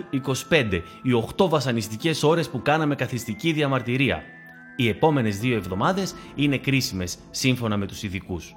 25, 0.49 0.81
οι 1.01 1.11
8 1.37 1.49
βασανιστικές 1.49 2.23
ώρες 2.23 2.49
που 2.49 2.61
κάναμε 2.61 2.95
καθιστική 2.95 3.51
διαμαρτυρία. 3.51 4.23
Οι 4.75 4.87
επόμενες 4.87 5.39
δύο 5.39 5.55
εβδομάδες 5.55 6.15
είναι 6.35 6.57
κρίσιμες 6.57 7.17
σύμφωνα 7.29 7.77
με 7.77 7.85
τους 7.85 8.03
ειδικούς. 8.03 8.55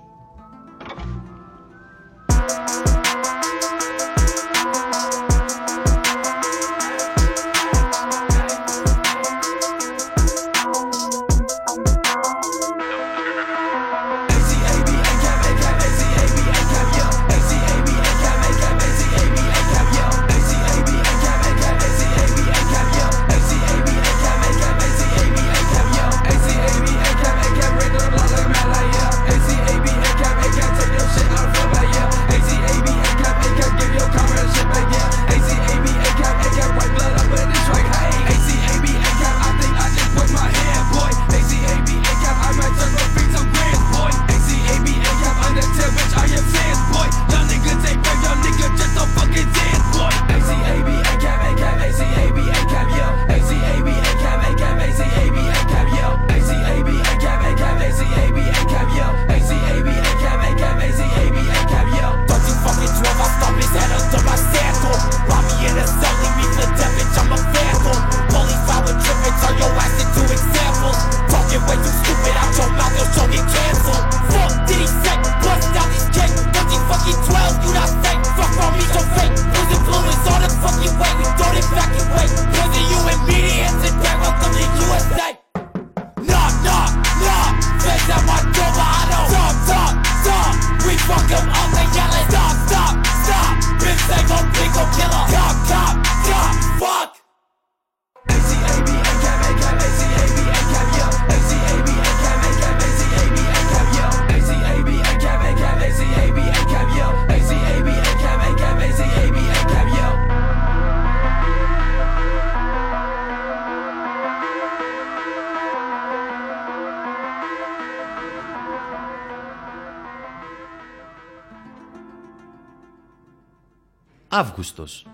Αύγουστος. 124.39 125.07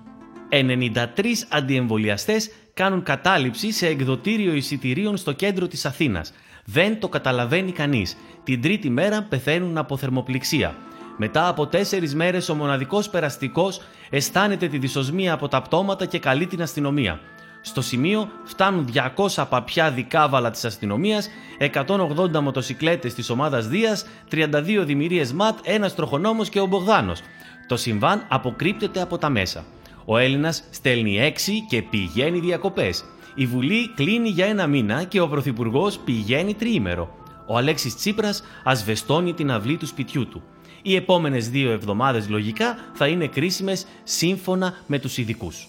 93 0.49 1.47
αντιεμβολιαστές 1.49 2.51
κάνουν 2.75 3.03
κατάληψη 3.03 3.73
σε 3.73 3.87
εκδοτήριο 3.87 4.55
εισιτηρίων 4.55 5.17
στο 5.17 5.33
κέντρο 5.33 5.67
της 5.67 5.85
Αθήνας. 5.87 6.33
Δεν 6.65 7.01
το 7.01 7.09
καταλαβαίνει 7.09 7.73
κανείς. 7.73 8.17
Την 8.45 8.63
τρίτη 8.63 8.91
μέρα 8.91 9.23
πεθαίνουν 9.23 9.79
από 9.79 9.97
θερμοπληξία. 9.97 10.77
Μετά 11.17 11.49
από 11.49 11.67
τέσσερις 11.67 12.15
μέρες, 12.15 12.49
ο 12.49 12.55
μοναδικός 12.55 13.09
περαστικός 13.09 13.81
αισθάνεται 14.11 14.69
τη 14.69 14.79
δυσοσμία 14.79 15.33
από 15.33 15.49
τα 15.49 15.63
πτώματα 15.63 16.07
και 16.07 16.19
καλεί 16.19 16.47
την 16.47 16.63
αστυνομία. 16.63 17.21
Στο 17.61 17.83
σημείο 17.83 18.29
φτάνουν 18.45 18.85
200 18.85 19.47
παπιά 19.49 19.91
δικάβαλα 19.91 20.51
της 20.51 20.65
αστυνομίας, 20.65 21.29
180 21.59 22.41
μοτοσυκλέτες 22.41 23.15
της 23.15 23.31
ομάδας 23.31 23.69
Δίας, 23.69 24.07
32 24.29 24.85
δημιουργίες 24.85 25.33
ΜΑΤ, 25.33 25.59
ένας 25.63 25.95
τροχονόμος 25.95 26.49
και 26.49 26.61
ο 26.61 26.67
Μπογδάνος. 26.67 27.21
Το 27.67 27.77
συμβάν 27.77 28.25
αποκρύπτεται 28.29 29.01
από 29.01 29.19
τα 29.19 29.29
μέσα. 29.29 29.65
Ο 30.05 30.17
Έλληνας 30.17 30.65
στέλνει 30.71 31.19
έξι 31.19 31.61
και 31.69 31.83
πηγαίνει 31.83 32.39
διακοπές. 32.39 33.05
Η 33.35 33.47
Βουλή 33.47 33.93
κλείνει 33.95 34.29
για 34.29 34.47
ένα 34.47 34.67
μήνα 34.67 35.05
και 35.05 35.21
ο 35.21 35.29
Πρωθυπουργός 35.29 35.99
πηγαίνει 35.99 36.55
τριήμερο. 36.55 37.15
Ο 37.47 37.57
Αλέξης 37.57 37.97
Τσίπρας 37.97 38.43
ασβεστώνει 38.65 39.33
την 39.33 39.51
αυλή 39.51 39.77
του 39.77 39.87
σπιτιού 39.87 40.29
του. 40.29 40.43
Οι 40.83 40.95
επόμενες 40.95 41.51
δύο 41.51 41.71
εβδομάδες 41.71 42.29
λογικά 42.29 42.77
θα 42.93 43.07
είναι 43.07 43.27
κρίσιμες 43.27 43.87
σύμφωνα 44.03 44.75
με 44.87 44.99
τους 44.99 45.19
ειδικούς. 45.19 45.67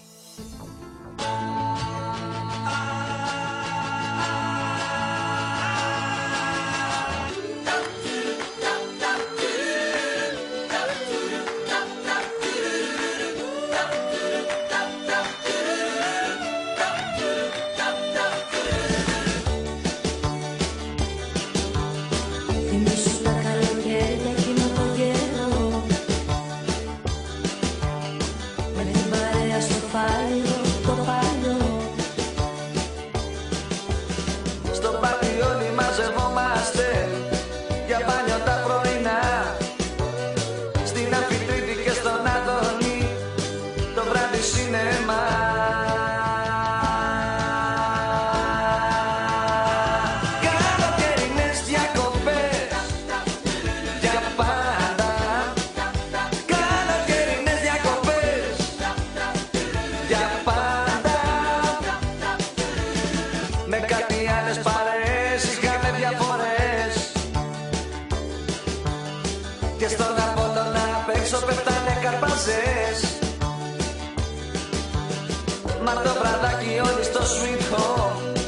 Μα 75.84 75.92
το 75.92 76.12
βραδάκι 76.20 76.80
όλοι 76.88 77.04
στο 77.04 77.20
sweet 77.20 77.74
home 77.74 78.38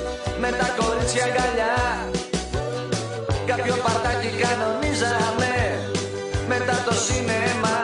Με 0.40 0.50
τα 0.50 0.68
κορίτσια 0.78 1.24
αγκαλιά. 1.24 1.76
Κάποιο 3.46 3.74
παρτάκι 3.74 4.30
κανονίζαμε 4.42 5.54
Μετά 6.48 6.82
το 6.86 6.94
σινέμα. 6.94 7.75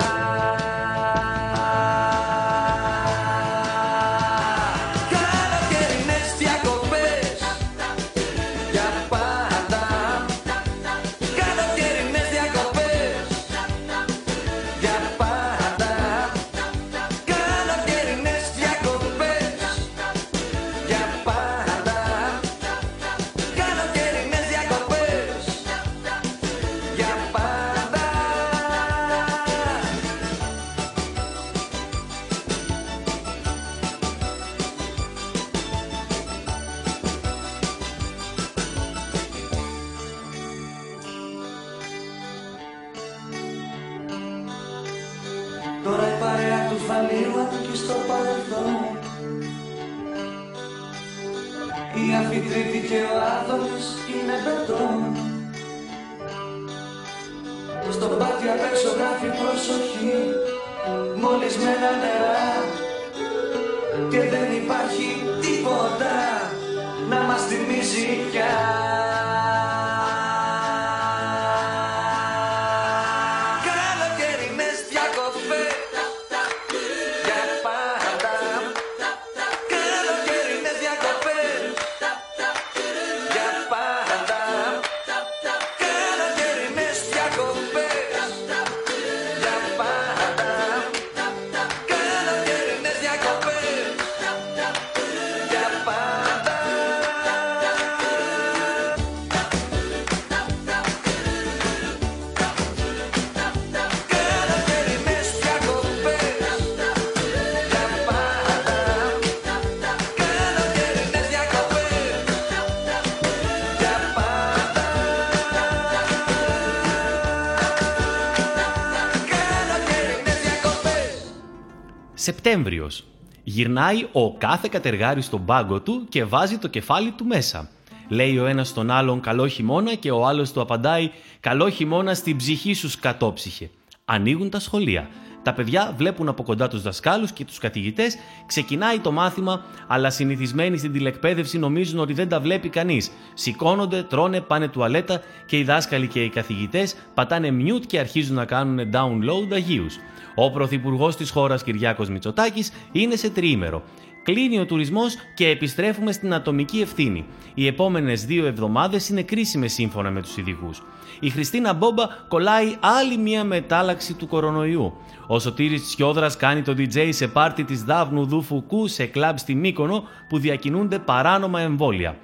Σεπτέμβριος. 122.23 123.05
Γυρνάει 123.45 124.07
ο 124.13 124.37
κάθε 124.37 124.69
κατεργάρι 124.71 125.23
στον 125.23 125.45
πάγκο 125.45 125.81
του 125.81 126.07
και 126.09 126.25
βάζει 126.25 126.59
το 126.59 126.69
κεφάλι 126.69 127.11
του 127.11 127.25
μέσα. 127.25 127.71
Λέει 128.09 128.39
ο 128.39 128.47
ένας 128.47 128.69
στον 128.69 128.91
άλλον 128.91 129.21
καλό 129.21 129.47
χειμώνα 129.47 129.95
και 129.95 130.11
ο 130.11 130.27
άλλος 130.27 130.53
του 130.53 130.61
απαντάει 130.61 131.11
καλό 131.41 131.69
χειμώνα 131.69 132.15
στην 132.15 132.37
ψυχή 132.37 132.73
σου 132.75 132.91
σκατόψυχε. 132.91 133.71
Ανοίγουν 134.05 134.51
τα 134.51 134.61
σχολεία. 134.61 135.09
Τα 135.43 135.53
παιδιά 135.53 135.95
βλέπουν 135.97 136.29
από 136.29 136.43
κοντά 136.43 136.69
τους 136.69 136.83
δασκάλους 136.83 137.33
και 137.33 137.45
τους 137.45 137.59
καθηγητές, 137.59 138.17
ξεκινάει 138.47 138.99
το 138.99 139.13
μάθημα, 139.13 139.65
αλλά 139.87 140.11
συνηθισμένοι 140.11 140.79
στην 140.79 140.93
τηλεκπαίδευση 140.93 141.59
νομίζουν 141.59 141.99
ότι 141.99 142.13
δεν 142.13 142.29
τα 142.29 142.41
βλέπει 142.41 142.69
κανείς. 142.69 143.11
Σηκώνονται, 143.35 144.03
τρώνε, 144.03 144.41
πάνε 144.41 144.69
τουαλέτα 144.69 145.21
και 145.47 145.59
οι 145.59 145.65
δάσκαλοι 145.65 146.07
και 146.07 146.23
οι 146.23 146.29
καθηγητές 146.29 146.97
πατάνε 147.15 147.49
mute 147.59 147.87
και 147.87 147.99
αρχίζουν 147.99 148.35
να 148.35 148.45
κάνουν 148.45 148.91
download 148.93 149.53
αγίους. 149.53 149.97
Ο 150.35 150.51
πρωθυπουργός 150.51 151.17
της 151.17 151.31
χώρας 151.31 151.63
Κυριάκος 151.63 152.09
Μητσοτάκης 152.09 152.73
είναι 152.93 153.17
σε 153.17 153.31
τριήμερο. 153.31 153.83
Κλείνει 154.23 154.59
ο 154.59 154.67
τουρισμός 154.67 155.15
και 155.35 155.49
επιστρέφουμε 155.49 156.13
στην 156.13 156.35
ατομική 156.35 156.81
ευθύνη. 156.81 157.25
Οι 157.55 157.67
επόμενες 157.67 158.25
δύο 158.25 158.47
εβδομάδες 158.47 159.09
είναι 159.09 159.23
κρίσιμες 159.23 159.73
σύμφωνα 159.73 160.11
με 160.11 160.23
τους 160.23 160.37
ειδικούς. 160.37 160.83
Η 161.25 161.31
Χριστίνα 161.31 161.73
Μπόμπα 161.73 162.07
κολλάει 162.29 162.77
άλλη 162.81 163.17
μία 163.17 163.45
μετάλλαξη 163.45 164.15
του 164.15 164.27
κορονοϊού. 164.27 164.93
Ο 165.27 165.39
Σωτήρης 165.39 165.87
Τσιόδρας 165.87 166.37
κάνει 166.37 166.63
το 166.63 166.75
DJ 166.79 167.09
σε 167.13 167.29
πάρτι 167.29 167.65
της 167.65 167.85
Δάβνου 167.85 168.27
Δου 168.27 168.43
Φουκού 168.43 168.87
σε 168.87 169.07
κλαμπ 169.07 169.37
στη 169.37 169.55
Μύκονο 169.55 170.05
που 170.29 170.39
διακινούνται 170.39 170.99
παράνομα 170.99 171.61
εμβόλια. 171.61 172.17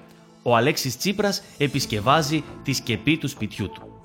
Ο 0.42 0.56
Αλέξης 0.56 0.98
Τσίπρας 0.98 1.42
επισκευάζει 1.58 2.44
τη 2.62 2.72
σκεπή 2.72 3.16
του 3.16 3.28
σπιτιού 3.28 3.70
του. 3.70 3.97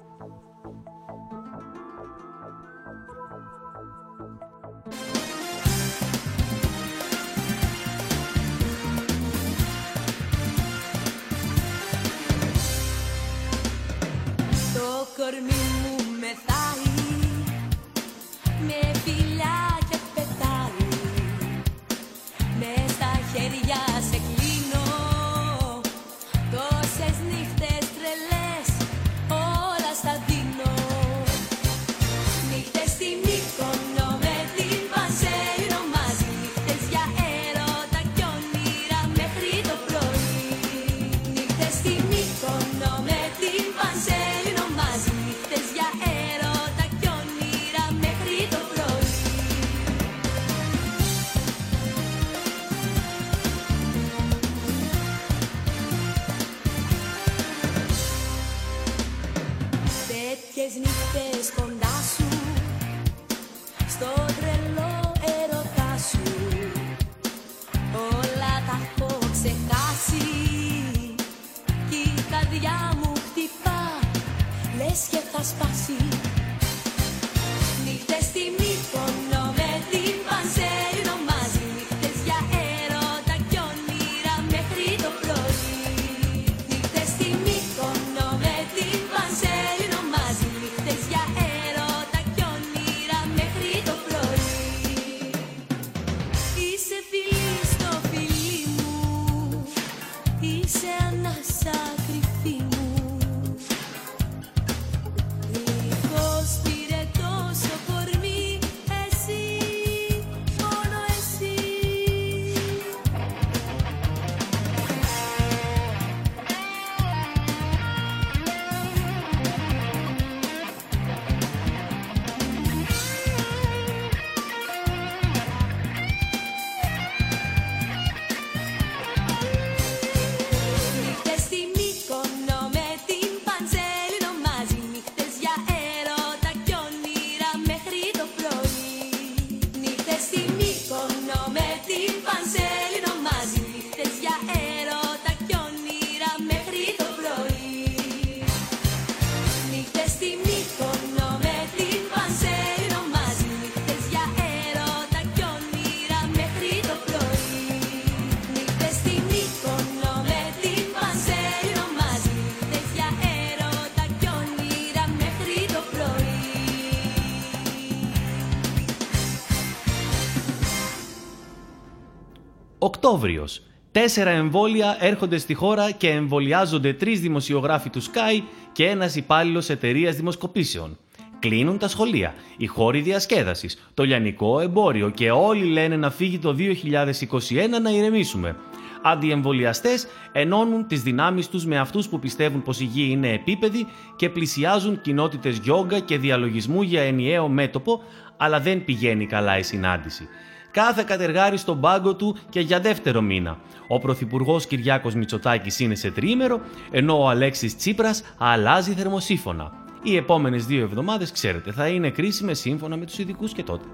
Οκτώβριος. 173.14 173.62
Τέσσερα 173.92 174.30
εμβόλια 174.30 174.98
έρχονται 175.00 175.38
στη 175.38 175.54
χώρα 175.54 175.92
και 175.92 176.10
εμβολιάζονται 176.10 176.94
τρεις 176.94 177.20
δημοσιογράφοι 177.20 177.90
του 177.90 178.02
Sky 178.02 178.42
και 178.72 178.86
ένας 178.86 179.16
υπάλληλος 179.16 179.70
εταιρείας 179.70 180.16
δημοσκοπήσεων. 180.16 180.98
Κλείνουν 181.40 181.78
τα 181.78 181.88
σχολεία, 181.88 182.34
οι 182.58 182.66
χώροι 182.66 183.02
διασκέδασης, 183.02 183.90
το 183.94 184.04
λιανικό 184.04 184.60
εμπόριο 184.60 185.10
και 185.10 185.32
όλοι 185.32 185.66
λένε 185.66 185.96
να 185.96 186.10
φύγει 186.10 186.40
το 186.40 186.54
2021 186.54 187.80
να 187.82 187.90
ηρεμήσουμε. 187.90 188.56
Αντιεμβολιαστές 189.04 190.08
ενώνουν 190.32 190.88
τις 190.88 191.02
δυνάμεις 191.02 191.50
τους 191.50 191.66
με 191.66 191.78
αυτούς 191.78 192.08
που 192.08 192.20
πιστεύουν 192.20 192.62
πως 192.64 192.80
η 192.80 192.84
γη 192.84 193.08
είναι 193.12 193.30
επίπεδη 193.30 193.86
και 194.16 194.30
πλησιάζουν 194.30 195.02
κοινότητες 195.02 195.58
γιόγκα 195.58 196.00
και 196.00 196.18
διαλογισμού 196.18 196.82
για 196.82 197.02
ενιαίο 197.02 197.48
μέτωπο, 197.48 198.02
αλλά 198.38 198.60
δεν 198.60 198.86
πηγαίνει 198.86 199.26
καλά 199.26 199.58
η 199.58 199.64
συνάντηση. 199.64 200.28
Κάθε 200.74 201.04
κατεργάρι 201.04 201.58
στον 201.58 201.80
πάγκο 201.82 202.16
του 202.16 202.38
και 202.50 202.60
για 202.60 202.80
δεύτερο 202.80 203.22
μήνα. 203.22 203.60
Ο 203.88 204.00
Πρωθυπουργός 204.00 204.68
Κυριάκος 204.68 205.16
Μητσοτάκης 205.16 205.80
είναι 205.80 205.96
σε 205.96 206.12
τρίμερο, 206.12 206.62
ενώ 206.92 207.22
ο 207.22 207.30
Αλέξης 207.30 207.78
Τσίπρας 207.78 208.24
αλλάζει 208.38 208.94
θερμοσύφωνα. 208.94 209.72
Οι 210.04 210.16
επόμενες 210.16 210.66
δύο 210.66 210.82
εβδομάδες, 210.82 211.32
ξέρετε, 211.32 211.72
θα 211.72 211.88
είναι 211.88 212.10
κρίσιμες 212.10 212.60
σύμφωνα 212.60 212.98
με 212.98 213.06
τους 213.06 213.18
ειδικούς 213.18 213.54
και 213.54 213.64
τότε. 213.64 213.86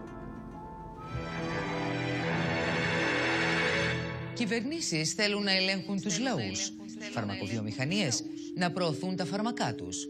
Κυβερνήσεις 4.34 5.14
θέλουν 5.14 5.44
να 5.44 5.56
ελέγχουν 5.56 6.02
τους 6.02 6.20
λαούς. 6.20 6.72
Φαρμακοβιομηχανίες 7.12 8.24
να 8.56 8.72
προωθούν 8.72 9.16
τα 9.16 9.26
φάρμακά 9.26 9.76
τους. 9.76 10.08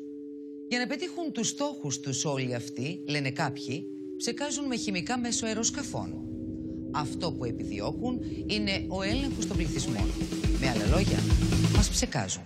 Για 0.70 0.80
να 0.80 0.88
πετύχουν 0.88 1.32
τους 1.32 1.48
στόχους 1.48 2.00
τους 2.00 2.26
όλοι 2.26 2.56
αυτοί, 2.56 3.04
λένε 3.08 3.32
κάποιοι, 3.32 3.86
ψεκάζουν 4.18 4.66
με 4.66 4.76
χημικά 4.76 5.18
μέσω 5.18 5.46
αεροσκαφών. 5.46 6.29
Αυτό 6.92 7.32
που 7.32 7.46
επιδιώκουν 7.46 8.20
είναι 8.48 8.86
ο 8.88 9.02
έλεγχος 9.02 9.48
των 9.48 9.58
πληθυσμών. 9.58 10.12
Με 10.60 10.70
άλλα 10.70 10.96
λόγια, 10.96 11.20
μας 11.76 11.90
ψεκάζουν. 11.90 12.44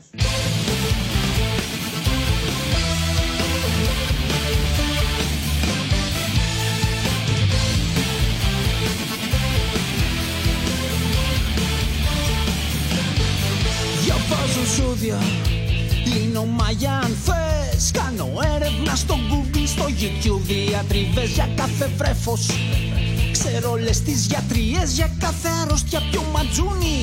Διαβάζω 14.03 14.63
ζώδια 14.77 15.17
Λύνω 16.05 16.45
μαγιά 16.45 16.97
αν 16.97 17.17
θες 17.23 17.91
Κάνω 17.91 18.29
έρευνα 18.55 18.95
στο 18.95 19.15
Google, 19.15 19.63
στο 19.65 19.85
YouTube 19.85 20.41
Διατριβές 20.41 21.29
για 21.29 21.49
κάθε 21.55 21.89
βρέφος 21.97 22.47
Ξέρω 23.55 23.71
όλες 23.71 23.99
τις 24.07 24.19
γιατριές 24.31 24.87
για 24.99 25.09
κάθε 25.23 25.49
αρρώστια 25.61 25.99
πιο 26.09 26.21
ματζούνι. 26.33 26.99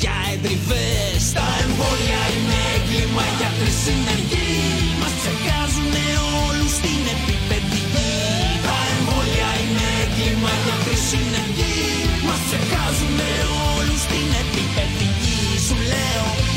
Για 0.00 0.16
εντριβές 0.32 1.22
Τα 1.38 1.46
εμβόλια 1.62 2.22
είναι 2.34 2.58
έγκλημα 2.74 3.24
για 3.38 3.50
συνεργοί. 3.82 4.52
Μας 5.00 5.14
ψεκάζουνε 5.18 6.06
όλους 6.46 6.72
στην 6.78 7.02
επιπαιδική 7.14 8.12
Τα 8.66 8.78
εμβόλια 8.92 9.50
είναι 9.62 9.86
έγκλημα 10.02 10.52
για 10.64 10.76
συνεργοί. 11.08 11.80
Μας 12.26 12.40
ψεκάζουνε 12.46 13.30
όλους 13.74 14.00
στην 14.06 14.28
επιπαιδική 14.42 15.40
Σου 15.66 15.76
λέω 15.92 16.53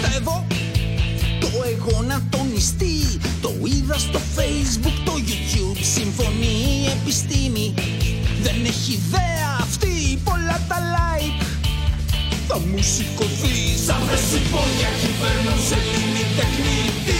πιστεύω. 0.00 0.46
Το 1.40 1.48
εγώ 1.72 2.02
να 2.02 2.22
τονιστεί. 2.30 2.96
Το 3.40 3.52
είδα 3.64 3.98
στο 3.98 4.20
facebook, 4.36 4.96
το 5.04 5.12
youtube 5.28 5.80
Συμφωνεί 5.80 6.56
η 6.82 6.86
επιστήμη. 7.00 7.74
Δεν 8.42 8.64
έχει 8.64 8.92
ιδέα 8.92 9.50
αυτή 9.60 10.18
πολλά 10.24 10.60
τα 10.68 10.78
like. 10.96 11.44
Θα 12.48 12.58
μου 12.58 12.82
σηκωθείς 12.82 13.84
Σαν 13.86 14.00
πόδια 14.50 14.90
κυβερνούν 15.00 15.60
σε 15.68 15.76
λίμνη 15.90 16.24
τεχνητή 16.38 17.17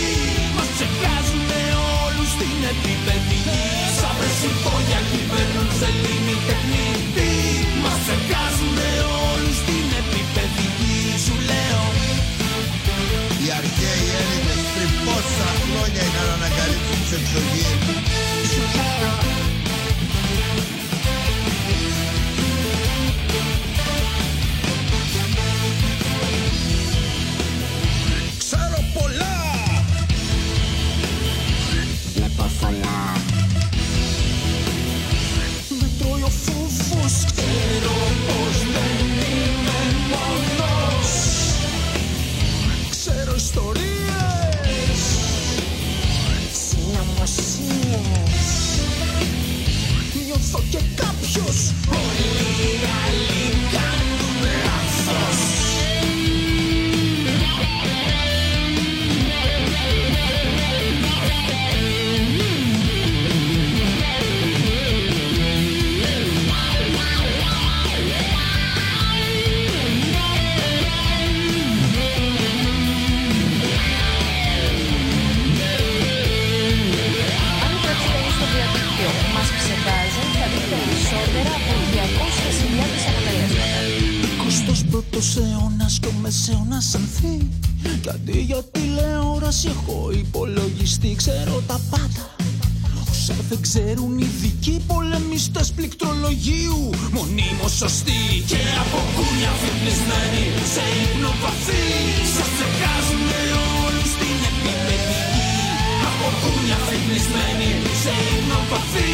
ύπνο 108.69 108.77
βαθύ 108.77 109.13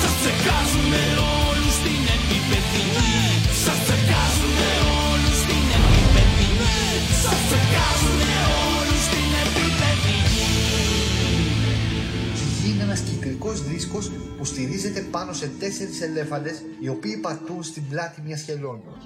Σας 0.00 0.12
ψεκάζουνε 0.18 1.04
όλους 1.46 1.72
στην 1.80 2.02
επιμετική 2.16 3.14
Σας 3.64 3.78
ψεκάζουνε 3.84 4.70
όλους 5.10 5.36
στην 5.42 5.66
επιμετική 5.78 6.78
Σας 7.22 7.38
ψεκάζουνε 7.46 8.32
όλους 8.74 9.02
στην 9.08 9.30
επιμετική 9.44 10.50
Η 12.42 12.46
γη 12.56 12.72
είναι 12.72 12.82
ένας 12.82 13.00
κυκλικός 13.00 13.56
δίσκος 13.68 14.10
που 14.36 14.44
στηρίζεται 14.44 15.00
πάνω 15.00 15.32
σε 15.32 15.50
τέσσερις 15.60 16.00
ελέφαντες 16.00 16.62
οι 16.80 16.88
οποίοι 16.88 17.16
πατούν 17.16 17.62
στην 17.62 17.88
πλάτη 17.88 18.20
μιας 18.24 18.42
χελώνης. 18.42 19.04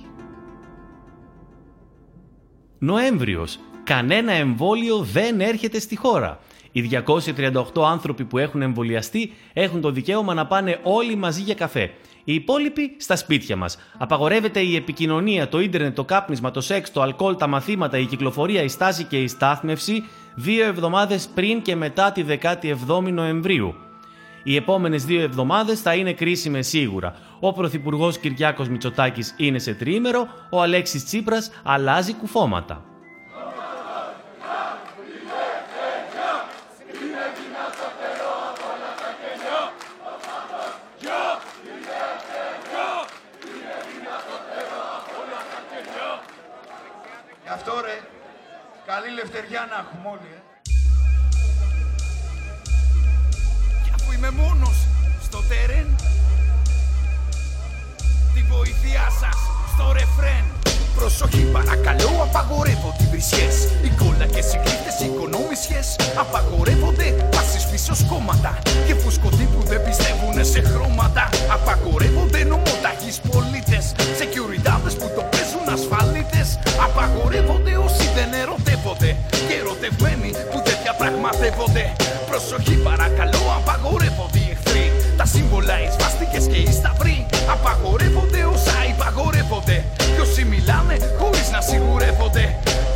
Νοέμβριος. 2.78 3.61
Κανένα 3.84 4.32
εμβόλιο 4.32 4.98
δεν 4.98 5.40
έρχεται 5.40 5.78
στη 5.80 5.96
χώρα. 5.96 6.40
Οι 6.72 6.90
238 7.74 7.82
άνθρωποι 7.84 8.24
που 8.24 8.38
έχουν 8.38 8.62
εμβολιαστεί 8.62 9.32
έχουν 9.52 9.80
το 9.80 9.90
δικαίωμα 9.90 10.34
να 10.34 10.46
πάνε 10.46 10.78
όλοι 10.82 11.16
μαζί 11.16 11.42
για 11.42 11.54
καφέ. 11.54 11.90
Οι 12.24 12.34
υπόλοιποι 12.34 12.96
στα 12.98 13.16
σπίτια 13.16 13.56
μας. 13.56 13.78
Απαγορεύεται 13.98 14.60
η 14.60 14.76
επικοινωνία, 14.76 15.48
το 15.48 15.60
ίντερνετ, 15.60 15.94
το 15.94 16.04
κάπνισμα, 16.04 16.50
το 16.50 16.60
σεξ, 16.60 16.92
το 16.92 17.02
αλκοόλ, 17.02 17.36
τα 17.36 17.46
μαθήματα, 17.46 17.98
η 17.98 18.04
κυκλοφορία, 18.04 18.62
η 18.62 18.68
στάση 18.68 19.04
και 19.04 19.22
η 19.22 19.28
στάθμευση 19.28 20.04
δύο 20.34 20.64
εβδομάδες 20.64 21.28
πριν 21.34 21.62
και 21.62 21.76
μετά 21.76 22.12
τη 22.12 22.24
17η 22.28 23.12
Νοεμβρίου. 23.12 23.74
Οι 24.42 24.56
επόμενες 24.56 25.04
δύο 25.04 25.20
εβδομάδες 25.20 25.80
θα 25.80 25.94
είναι 25.94 26.12
κρίσιμες 26.12 26.68
σίγουρα. 26.68 27.14
Ο 27.40 27.52
Πρωθυπουργός 27.52 28.18
Κυριάκος 28.18 28.68
Μητσοτάκης 28.68 29.34
είναι 29.36 29.58
σε 29.58 29.74
τριήμερο, 29.74 30.26
ο 30.50 30.62
Αλέξης 30.62 31.04
Τσίπρας 31.04 31.50
αλλάζει 31.62 32.14
κουφώματα. 32.14 32.89
Γι' 47.51 47.57
αυτό 47.57 47.72
ρε, 47.86 47.98
καλή 48.90 49.11
λευτεριά 49.18 49.62
να 49.70 49.76
έχουμε 49.82 50.09
όλοι, 50.14 50.30
ε. 50.38 50.40
Κι 53.84 53.90
αφού 53.96 54.12
είμαι 54.12 54.30
μόνος 54.30 54.76
στο 55.26 55.38
τερέν 55.48 55.88
Τη 58.34 58.42
βοήθειά 58.51 59.07
σας 59.20 59.38
στο 59.72 59.92
ρεφρέν. 59.92 60.44
Προσοχή 60.94 61.44
παρακαλώ 61.57 62.11
απαγορεύονται 62.26 63.03
οι 63.03 63.09
βρισιές 63.11 63.55
Οι 63.84 63.90
κόλλακες, 64.01 64.46
οι 64.53 64.59
κρύφτες, 64.64 64.96
οι 65.01 65.07
οικονόμισιες 65.11 65.96
Απαγορεύονται 66.22 67.07
πάσεις 67.34 67.64
πίσω 67.70 67.94
κόμματα 68.09 68.59
Και 68.86 68.94
φουσκωτοί 68.94 69.44
που 69.53 69.61
δεν 69.70 69.80
πιστεύουν 69.84 70.44
σε 70.53 70.61
χρώματα. 70.70 71.28
Απαγορεύονται 71.57 72.44
νομοταγείς 72.44 73.20
πολίτες 73.30 73.84
Σεκιουριτάδες 74.16 74.39
Απαγορεύονται 77.03 77.76
όσοι 77.86 78.07
δεν 78.16 78.30
ερωτεύονται 78.42 79.16
Και 79.48 79.55
ερωτευμένοι 79.62 80.30
που 80.51 80.59
δεν 80.66 80.76
διαπραγματεύονται 80.82 81.84
Προσοχή 82.30 82.74
παρακαλώ 82.88 83.42
απαγορεύονται 83.59 84.38
οι 84.44 84.48
εχθροί. 84.55 84.86
Τα 85.16 85.26
σύμβολα, 85.34 85.76
οι 85.82 85.88
σβάστηκες 85.94 86.44
και 86.53 86.61
οι 86.64 86.72
σταυροί. 86.80 87.26
Απαγορεύονται 87.55 88.40
όσα 88.55 88.76
υπαγορεύονται. 88.92 89.76
Κι 90.14 90.20
όσοι 90.26 90.42
μιλάνε 90.53 90.96
χωρίς 91.18 91.48
να 91.55 91.61
σιγουρεύονται. 91.68 92.44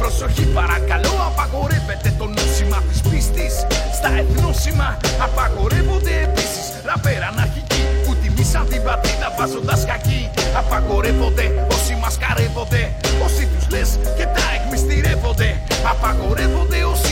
Προσοχή 0.01 0.45
παρακαλώ 0.59 1.15
απαγορεύεται 1.31 2.11
το 2.19 2.27
νόσημα 2.37 2.79
της 2.89 3.01
πίστης. 3.09 3.55
Στα 3.99 4.11
εθνόσημα 4.21 4.89
απαγορεύονται 5.27 6.15
επίσης 6.27 6.67
Ραπέρα 6.89 7.27
αναρχικοί 7.33 7.83
που 8.05 8.13
τιμήσαν 8.21 8.65
την 8.71 8.83
πατρίδα 8.87 9.29
βάζοντας 9.39 9.81
κακή. 9.91 10.23
Απαγορεύονται 10.61 11.47
όσοι 11.75 11.93
μασκαρεύονται. 12.03 12.83
Όσοι 13.03 13.04
Απαγορεύονται 16.07 16.85
όσοι 16.85 16.85
απαγορεύουν 16.85 17.04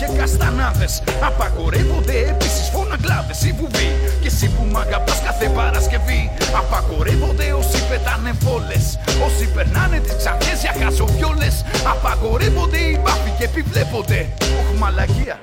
και 0.00 0.08
καστανάδες. 0.18 1.02
Απαγορεύονται 1.28 2.16
επίσης 2.32 2.68
φωναγκλάδες 2.74 3.42
Η 3.48 3.52
βουβή 3.58 3.90
και 4.22 4.26
εσύ 4.32 4.46
που 4.54 4.62
μ' 4.70 4.76
αγαπάς 4.76 5.20
κάθε 5.26 5.48
Παρασκευή. 5.48 6.22
Απαγορεύονται 6.60 7.46
όσοι 7.60 7.78
πετάνε 7.88 8.32
φόλες. 8.44 8.84
Όσοι 9.26 9.44
περνάνε 9.54 9.98
τις 9.98 10.14
ξανθές 10.20 10.58
για 10.64 10.74
χασοβιόλες 10.80 11.64
Απαγορεύονται 11.94 12.78
οι 12.78 13.00
μπάφοι 13.02 13.30
και 13.38 13.44
επιβλέπονται. 13.44 14.18
Οχ 14.58 14.68
μαλακία. 14.80 15.36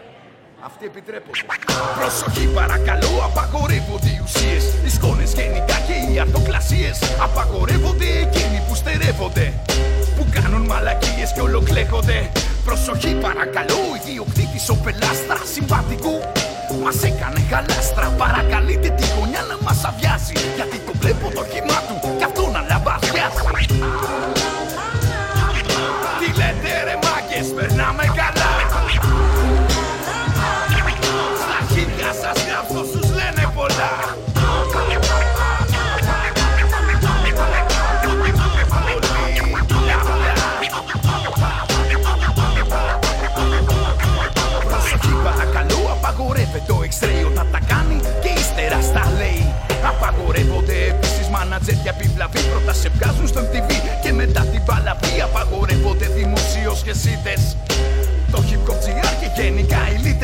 Αυτοί 0.68 0.86
επιτρέπονται. 0.86 1.46
Προσοχή 2.00 2.46
παρακαλώ, 2.60 3.14
απαγορεύονται 3.30 4.10
οι 4.16 4.20
ουσίες. 4.26 4.64
Οι 4.86 4.90
σκόνες 4.98 5.32
γενικά 5.40 5.78
και 5.88 5.96
οι 6.08 6.20
αρτοκλασίες 6.20 6.98
Απαγορεύονται 7.26 8.08
εκείνοι 8.26 8.60
που 8.68 8.76
στερεύονται. 8.76 9.54
Που 10.16 10.24
κάνουν 10.36 10.62
μαλακίες 10.72 11.30
και 11.36 11.42
ολοκλέκονται 11.42 12.20
Προσοχή 12.68 13.14
παρακαλώ, 13.16 13.80
ιδιοκτήτης 14.00 14.70
ο 14.70 14.76
πελάστρα 14.84 15.42
Συμπατικού 15.54 16.16
μας 16.84 17.04
έκανε 17.04 17.42
γαλάστρα 17.52 18.08
Παρακαλείτε 18.18 18.90
τη 18.90 19.04
γωνιά 19.20 19.42
να 19.50 19.58
μας 19.62 19.84
αδειάσει. 19.84 20.34
Γιατί 20.56 20.78
το 20.78 20.92
βλέπω 21.00 21.32
το 21.36 21.44
χυμά 21.52 21.80
του 21.88 21.96
κι 22.18 22.24
αυτό 22.24 22.44
να 22.50 22.62
λαμπαδιάσει 22.70 24.37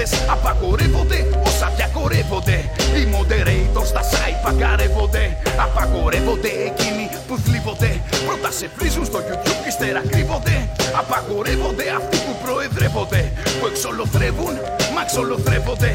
γενικά 0.03 0.09
ελίτες 0.09 0.11
Απαγορεύονται 0.29 1.27
όσα 1.45 1.71
διακορεύονται. 1.75 2.57
Οι 2.97 3.03
moderators 3.13 3.85
στα 3.85 4.01
site 4.11 4.39
παγκαρεύονται. 4.43 5.37
Απαγορεύονται 5.65 6.51
εκείνοι 6.69 7.05
που 7.27 7.37
θλίβονται. 7.45 7.91
Πρώτα 8.25 8.51
σε 8.51 8.69
βρίζουν 8.77 9.05
στο 9.05 9.19
YouTube 9.27 9.59
και 9.63 9.69
ύστερα 9.71 10.01
κρύβονται. 10.11 10.55
Απαγορεύονται 11.01 11.85
αυτοί 11.99 12.17
που 12.25 12.33
προεδρεύονται 12.43 13.21
Που 13.59 13.65
εξολοθρεύουν, 13.71 14.53
μα 14.95 15.01
εξολοθρεύονται. 15.07 15.91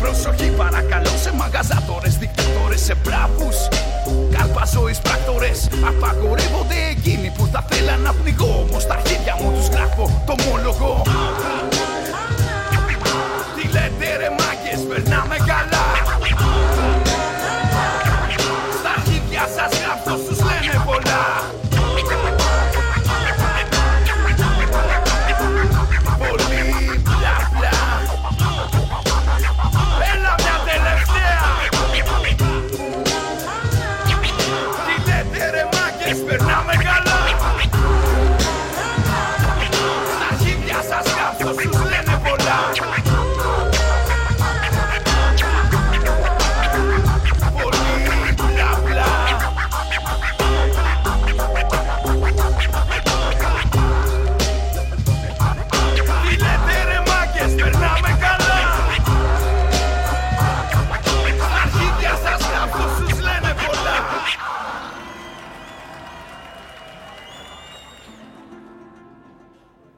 Προσοχή 0.00 0.48
παρακαλώ 0.62 1.14
σε 1.24 1.30
μαγαζάτορες, 1.40 2.14
δικτατόρες, 2.22 2.80
σε 2.86 2.94
μπράβους. 3.02 3.56
Καλπαζόεις 4.36 4.98
πράκτορες. 4.98 5.58
Απαγορεύονται 5.90 6.78
εκείνοι 6.94 7.28
που 7.36 7.44
θα 7.52 7.60
θέλαν 7.68 8.00
να 8.06 8.12
πνιγώ. 8.18 8.66
Όμως 8.68 8.82
στα 8.82 8.96
χέρια 9.06 9.34
μου 9.40 9.48
τους 9.56 9.68
γράφω 9.74 10.04
το 10.26 10.34
μόλογο 10.46 11.02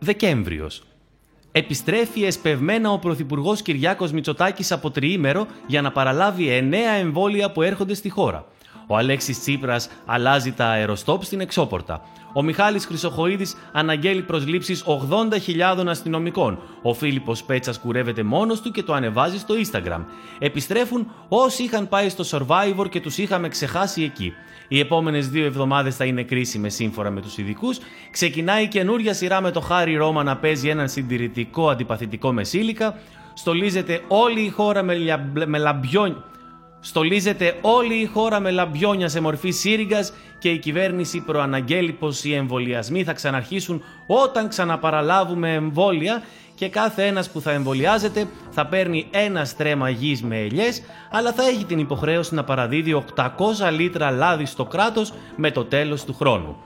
Δεκέμβριος. 0.05 0.83
Επιστρέφει 1.53 2.25
εσπευμένα 2.25 2.91
ο 2.91 2.99
Πρωθυπουργός 2.99 3.63
Κυριάκος 3.63 4.13
Μητσοτάκης 4.13 4.73
από 4.73 4.91
τριήμερο 4.91 5.47
για 5.67 5.83
να 5.83 5.93
παραλάβει 5.93 6.49
εννέα 6.49 6.91
εμβόλια 6.91 7.51
που 7.51 7.63
έρχονται 7.63 7.95
στη 7.95 8.09
χώρα. 8.09 8.47
Ο 8.87 8.97
Αλέξης 8.97 9.41
Τσίπρας 9.41 9.89
αλλάζει 10.07 10.53
τα 10.53 10.67
αεροστόπ 10.67 11.25
στην 11.25 11.41
εξώπορτα. 11.41 12.03
Ο 12.33 12.43
Μιχάλης 12.43 12.87
Χρυσοχοίδης 12.87 13.57
αναγγέλει 13.73 14.23
προσλήψεις 14.23 14.85
80.000 14.87 15.87
αστυνομικών. 15.87 16.59
Ο 16.83 16.95
Φίλιππος 16.95 17.43
Πέτσας 17.43 17.79
κουρεύεται 17.79 18.23
μόνος 18.23 18.61
του 18.61 18.71
και 18.71 18.83
το 18.83 18.93
ανεβάζει 18.93 19.39
στο 19.39 19.55
Instagram. 19.55 20.05
Επιστρέφουν 20.39 21.11
όσοι 21.29 21.63
είχαν 21.63 21.89
πάει 21.89 22.09
στο 22.09 22.25
Survivor 22.31 22.89
και 22.89 23.01
τους 23.01 23.19
είχαμε 23.19 23.49
ξεχάσει 23.49 24.03
εκεί. 24.03 24.33
Οι 24.69 24.79
επόμενες 24.79 25.29
δύο 25.29 25.45
εβδομάδες 25.45 25.97
θα 25.97 26.05
είναι 26.05 26.23
κρίσιμες 26.23 26.75
σύμφωνα 26.75 27.11
με 27.11 27.21
τους 27.21 27.39
ειδικούς. 27.39 27.79
Ξεκινάει 28.11 28.63
η 28.63 28.69
καινούρια 28.69 29.15
σειρά 29.15 29.41
με 29.41 29.51
το 29.51 29.61
Χάρι 29.61 29.97
Ρώμα 29.97 30.23
να 30.23 30.37
παίζει 30.37 30.69
έναν 30.69 30.89
συντηρητικό 30.89 31.69
αντιπαθητικό 31.69 32.33
μεσήλικα. 32.33 32.99
Στολίζεται 33.35 34.01
όλη 34.09 34.41
η 34.41 34.49
χώρα 34.49 34.83
με, 34.83 34.95
λια... 34.95 35.33
με 35.47 35.59
λαμπιόνια. 35.59 36.25
Στολίζεται 36.81 37.59
όλη 37.61 37.95
η 37.95 38.07
χώρα 38.07 38.41
με 38.41 38.51
λαμπιόνια 38.51 39.09
σε 39.09 39.21
μορφή 39.21 39.51
σύριγγας 39.51 40.13
και 40.39 40.49
η 40.49 40.59
κυβέρνηση 40.59 41.21
προαναγγέλει 41.21 41.93
πως 41.93 42.25
οι 42.25 42.35
εμβολιασμοί 42.35 43.05
θα 43.05 43.13
ξαναρχίσουν 43.13 43.83
όταν 44.07 44.49
ξαναπαραλάβουμε 44.49 45.53
εμβόλια 45.53 46.23
και 46.55 46.69
κάθε 46.69 47.07
ένας 47.07 47.31
που 47.31 47.41
θα 47.41 47.51
εμβολιάζεται 47.51 48.29
θα 48.51 48.67
παίρνει 48.67 49.09
ένα 49.11 49.45
στρέμμα 49.45 49.89
γης 49.89 50.23
με 50.23 50.39
ελιές, 50.39 50.83
αλλά 51.11 51.33
θα 51.33 51.43
έχει 51.47 51.65
την 51.65 51.79
υποχρέωση 51.79 52.35
να 52.35 52.45
παραδίδει 52.45 53.05
800 53.17 53.27
λίτρα 53.73 54.11
λάδι 54.11 54.45
στο 54.45 54.65
κράτος 54.65 55.13
με 55.37 55.51
το 55.51 55.65
τέλος 55.65 56.05
του 56.05 56.15
χρόνου. 56.15 56.57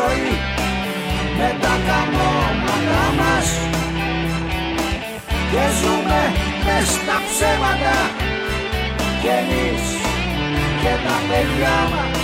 Ζωή. 0.00 0.32
Με 1.38 1.48
τα 1.62 1.74
καμώματά 1.86 3.04
μας. 3.18 3.48
Και 5.50 5.64
ζούμε 5.80 6.22
μες 6.64 6.88
στα 6.96 7.16
ψέματα. 7.26 7.96
Και 9.22 9.32
εμείς 9.40 9.82
και 10.82 10.92
τα 11.06 11.16
παιδιά 11.28 11.76
μας 11.92 12.19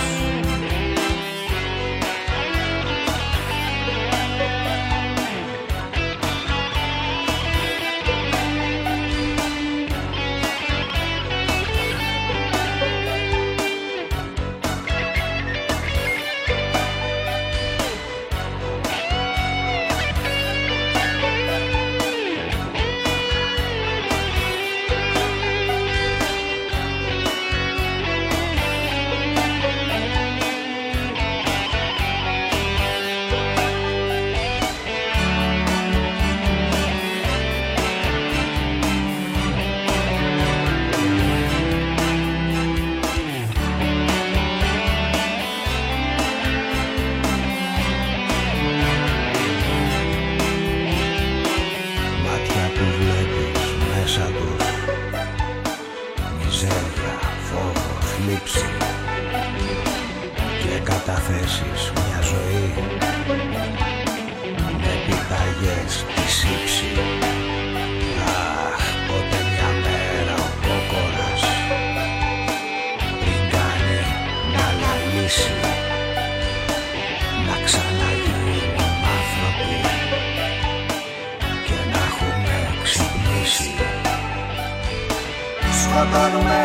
σκοτώνουμε 85.97 86.61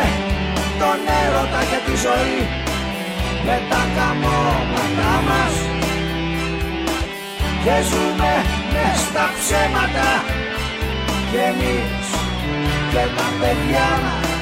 τον 0.79 0.99
έρωτα 1.23 1.61
και 1.69 1.79
τη 1.85 1.95
ζωή. 2.05 2.39
Με 3.45 3.57
τα 3.69 3.81
καμώματά 3.95 5.13
μας 5.27 5.55
και 7.63 7.75
ζούμε 7.89 8.33
μες 8.73 8.99
στα 8.99 9.25
ψέματα. 9.37 10.09
Και 11.31 11.39
εμείς 11.51 12.07
και 12.91 13.03
τα 13.17 13.27
παιδιά 13.39 13.87
μας. 14.03 14.32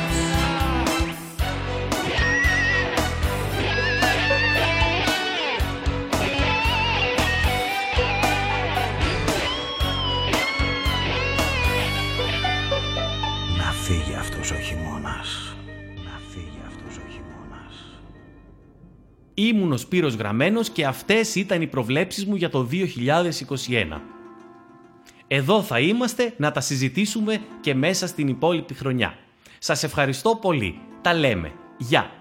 Ήμουν 19.52 19.72
ο 19.72 19.78
Σπύρος 19.78 20.16
Γραμμένος 20.16 20.70
και 20.70 20.86
αυτές 20.86 21.36
ήταν 21.36 21.62
οι 21.62 21.68
προβλέψεις 21.68 22.26
μου 22.26 22.36
για 22.36 22.50
το 22.50 22.68
2021. 22.72 24.02
Εδώ 25.28 25.62
θα 25.62 25.80
είμαστε 25.80 26.34
να 26.38 26.52
τα 26.52 26.62
συζητήσουμε 26.62 27.42
και 27.62 27.76
μέσα 27.76 28.08
στην 28.08 28.28
υπόλοιπη 28.28 28.74
χρονιά. 28.74 29.18
Σας 29.60 29.84
ευχαριστώ 29.84 30.36
πολύ. 30.36 30.80
Τα 31.02 31.14
λέμε. 31.14 31.52
Γεια. 31.78 32.12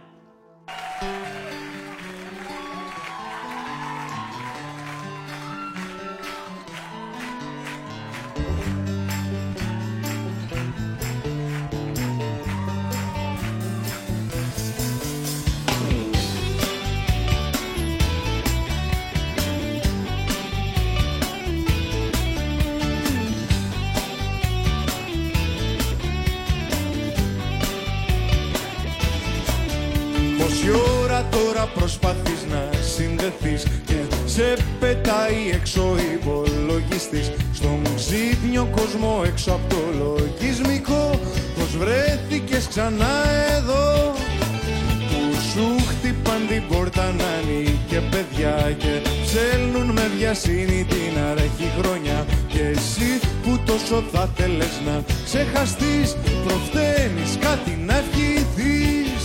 Ψέλνουν 50.20 50.26
με 50.26 50.26
βιασύνη 50.26 50.84
την 50.84 51.18
αραχή 51.30 51.68
χρονιά. 51.78 52.26
Και 52.48 52.62
εσύ 52.74 53.10
που 53.42 53.60
τόσο 53.66 54.02
θα 54.12 54.28
θέλες 54.36 54.74
να 54.86 55.02
ξεχαστείς 55.24 56.16
Προφταίνεις 56.44 57.32
κάτι 57.40 57.72
να 57.86 57.96
ευχηθείς. 58.02 59.22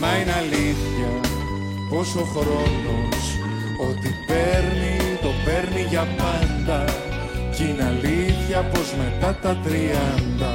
Μα 0.00 0.10
είναι 0.18 0.34
αλήθεια 0.42 1.10
πως 1.90 2.08
ο 2.14 2.24
χρόνος 2.34 3.18
Ό,τι 3.88 4.10
παίρνει 4.26 4.96
το 5.22 5.30
παίρνει 5.44 5.82
για 5.90 6.06
πάντα. 6.18 6.84
Κι 7.54 7.62
είναι 7.68 7.84
αλήθεια 7.92 8.60
πως 8.72 8.88
μετά 9.02 9.38
τα 9.42 9.52
τριάντα 9.64 10.54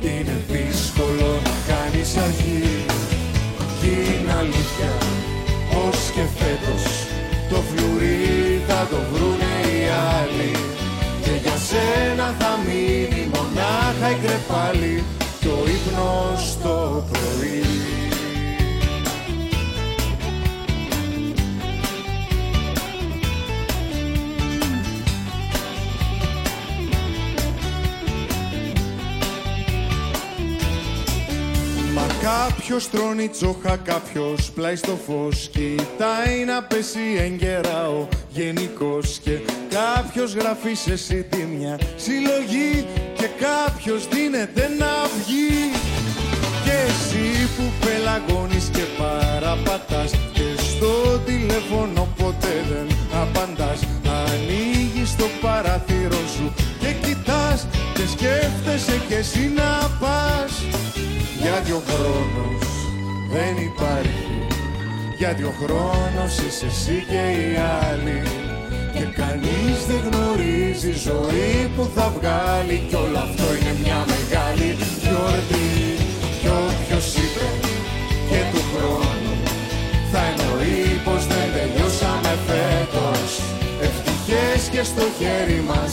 Είναι 0.00 0.36
δύσκολο 0.50 1.30
να 1.46 1.54
κάνεις 1.70 2.16
αρχή. 2.16 2.64
Κι 3.80 3.90
είναι 3.90 4.32
αλήθεια 4.42 4.92
πως 5.70 5.98
και 6.14 6.24
φέτος 6.38 6.84
Το 7.50 7.56
φλουρί 7.68 8.53
θα 8.68 8.86
το 8.90 8.98
βρουνε 9.12 9.54
οι 9.68 9.82
άλλοι. 10.18 10.52
Και 11.22 11.30
για 11.42 11.56
σένα 11.68 12.34
θα 12.38 12.58
μείνει 12.64 13.22
μονάχα 13.34 14.10
η 14.10 14.16
κρεπάλη 14.24 15.04
Και 15.40 15.48
ο 15.48 15.62
ύπνος 15.76 16.56
το 16.62 17.04
πρωί 17.10 17.63
Μα 32.24 32.30
κάποιος 32.30 32.90
τρώνει 32.90 33.28
τσόχα, 33.28 33.76
κάποιος 33.76 34.50
πλάι 34.54 34.76
στο 34.76 34.98
φως. 35.06 35.48
Κοιτάει 35.52 36.44
να 36.46 36.62
πέσει 36.62 37.00
έγκαιρα 37.18 37.88
ο 37.88 38.08
γενικός 38.28 39.18
Και 39.22 39.38
κάποιος 39.68 40.34
γράφει 40.34 40.74
σε 40.74 40.96
σίτι 40.96 41.48
μια 41.56 41.78
συλλογή 41.96 42.86
Και 43.16 43.28
κάποιος 43.46 44.08
δίνεται 44.08 44.70
να 44.78 44.92
βγει. 45.18 45.70
Και 46.64 46.76
εσύ 46.86 47.48
που 47.56 47.86
πελαγώνεις 47.86 48.70
και 48.72 48.84
παραπατάς 48.98 50.10
Και 50.32 50.62
στο 50.62 51.18
τηλέφωνο 51.18 52.08
ποτέ 52.16 52.64
δεν 52.70 52.96
απαντάς 53.22 53.80
Ανοίγεις 54.26 55.16
το 55.16 55.24
παράθυρο 55.40 56.22
σου 56.36 56.54
και 56.80 56.92
κοιτάς 57.06 57.66
Και 57.94 58.06
σκέφτεσαι 58.06 59.00
κι 59.08 59.14
εσύ 59.14 59.52
να 59.54 59.90
πας 60.00 60.52
γιατί 61.44 61.72
ο 61.72 61.82
χρόνος 61.88 62.66
δεν 63.34 63.54
υπάρχει. 63.70 64.36
Γιατί 65.18 65.42
ο 65.42 65.54
χρόνος 65.60 66.32
είσαι 66.44 66.66
εσύ 66.66 66.96
και 67.10 67.24
οι 67.36 67.50
άλλοι. 67.86 68.20
Και 68.94 69.04
κανείς 69.20 69.78
δεν 69.88 70.00
γνωρίζει 70.06 70.92
ζωή 71.08 71.54
που 71.74 71.84
θα 71.94 72.06
βγάλει. 72.16 72.76
Κι 72.88 72.96
όλο 73.04 73.18
αυτό 73.26 73.46
είναι 73.56 73.74
μια 73.82 74.00
μεγάλη 74.12 74.68
γιορτή. 75.02 75.70
Κι 76.40 76.50
όποιος 76.66 77.06
είπε 77.22 77.46
και 78.28 78.40
του 78.50 78.62
χρόνου 78.72 79.34
Θα 80.12 80.20
εννοεί 80.30 80.84
πως 81.06 81.22
δεν 81.30 81.46
τελειώσαμε 81.54 82.32
φέτος. 82.46 83.30
Ευτυχές 83.86 84.60
και 84.72 84.82
στο 84.90 85.04
χέρι 85.18 85.60
μας 85.70 85.92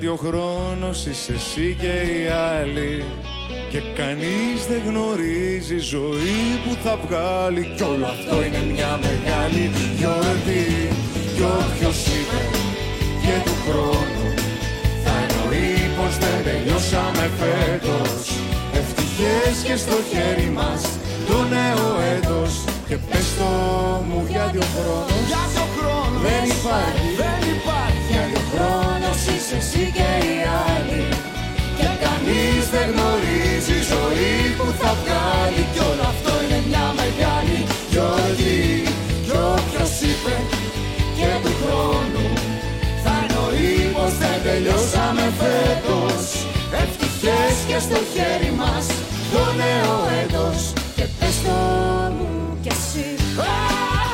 Γιατί 0.00 0.16
ο 0.18 0.20
χρόνος 0.26 1.06
είσαι 1.06 1.32
εσύ 1.32 1.76
και 1.80 1.94
οι 2.10 2.26
άλλοι. 2.58 3.04
Και 3.70 3.80
κανείς 4.00 4.58
δεν 4.70 4.80
γνωρίζει 4.88 5.78
ζωή 5.78 6.42
που 6.64 6.72
θα 6.84 6.94
βγάλει. 7.04 7.62
Κι 7.76 7.82
όλο 7.82 8.06
αυτό 8.16 8.34
είναι 8.44 8.62
μια 8.72 8.92
μεγάλη 9.06 9.64
γιορτή. 9.98 10.66
Κι 11.34 11.44
όποιος 11.60 11.98
είπε 12.16 12.40
και 13.22 13.36
του 13.44 13.56
χρόνου 13.64 14.26
Θα 15.04 15.14
εννοεί 15.24 15.72
πως 15.96 16.12
δεν 16.22 16.38
τελειώσαμε 16.46 17.24
φέτος. 17.40 18.22
Ευτυχές 18.80 19.54
και 19.66 19.76
στο 19.82 19.96
χέρι 20.10 20.50
μας 20.58 20.80
το 21.28 21.38
νέο 21.54 21.86
έτος. 22.14 22.52
Και 22.88 22.96
πες 23.08 23.26
το 23.38 23.50
μου 24.08 24.20
γιατί 24.32 24.58
ο 24.64 24.68
χρόνος 24.74 25.28
δεν 26.24 26.42
υπάρχει, 26.56 27.08
δεν 27.20 27.40
υπάρχει. 27.54 27.68
Γιατί 27.68 27.68
ο 27.68 27.77
χρόνος 28.52 29.20
είσαι 29.30 29.56
εσύ 29.62 29.84
και 29.96 30.10
οι 30.26 30.36
άλλοι. 30.66 31.04
Και 31.78 31.88
κανείς 32.04 32.64
δεν 32.74 32.86
γνωρίζει 32.92 33.78
ζωή 33.92 34.32
που 34.58 34.66
θα 34.80 34.90
βγάλει. 35.00 35.62
Κι 35.72 35.82
όλο 35.90 36.04
αυτό 36.14 36.32
είναι 36.42 36.60
μια 36.70 36.86
μεγάλη 37.00 37.58
γιορτή. 37.92 38.62
Κι 39.24 39.34
όποιος 39.54 39.92
είπε 40.08 40.34
και 41.18 41.30
του 41.42 41.52
χρόνου 41.60 42.26
Θα 43.04 43.14
εννοεί 43.22 43.74
πως 43.94 44.12
δεν 44.22 44.38
τελειώσαμε 44.46 45.24
φέτος. 45.40 46.22
Ευτυχές 46.82 47.54
και 47.68 47.78
στο 47.86 47.98
χέρι 48.12 48.52
μας 48.60 48.86
το 49.32 49.42
νέο 49.62 49.94
έτος. 50.22 50.60
Και 50.96 51.04
πες 51.18 51.36
το 51.44 51.56
μου 52.16 52.58
κι 52.62 52.70
εσύ. 52.76 53.08
Α! 53.40 54.07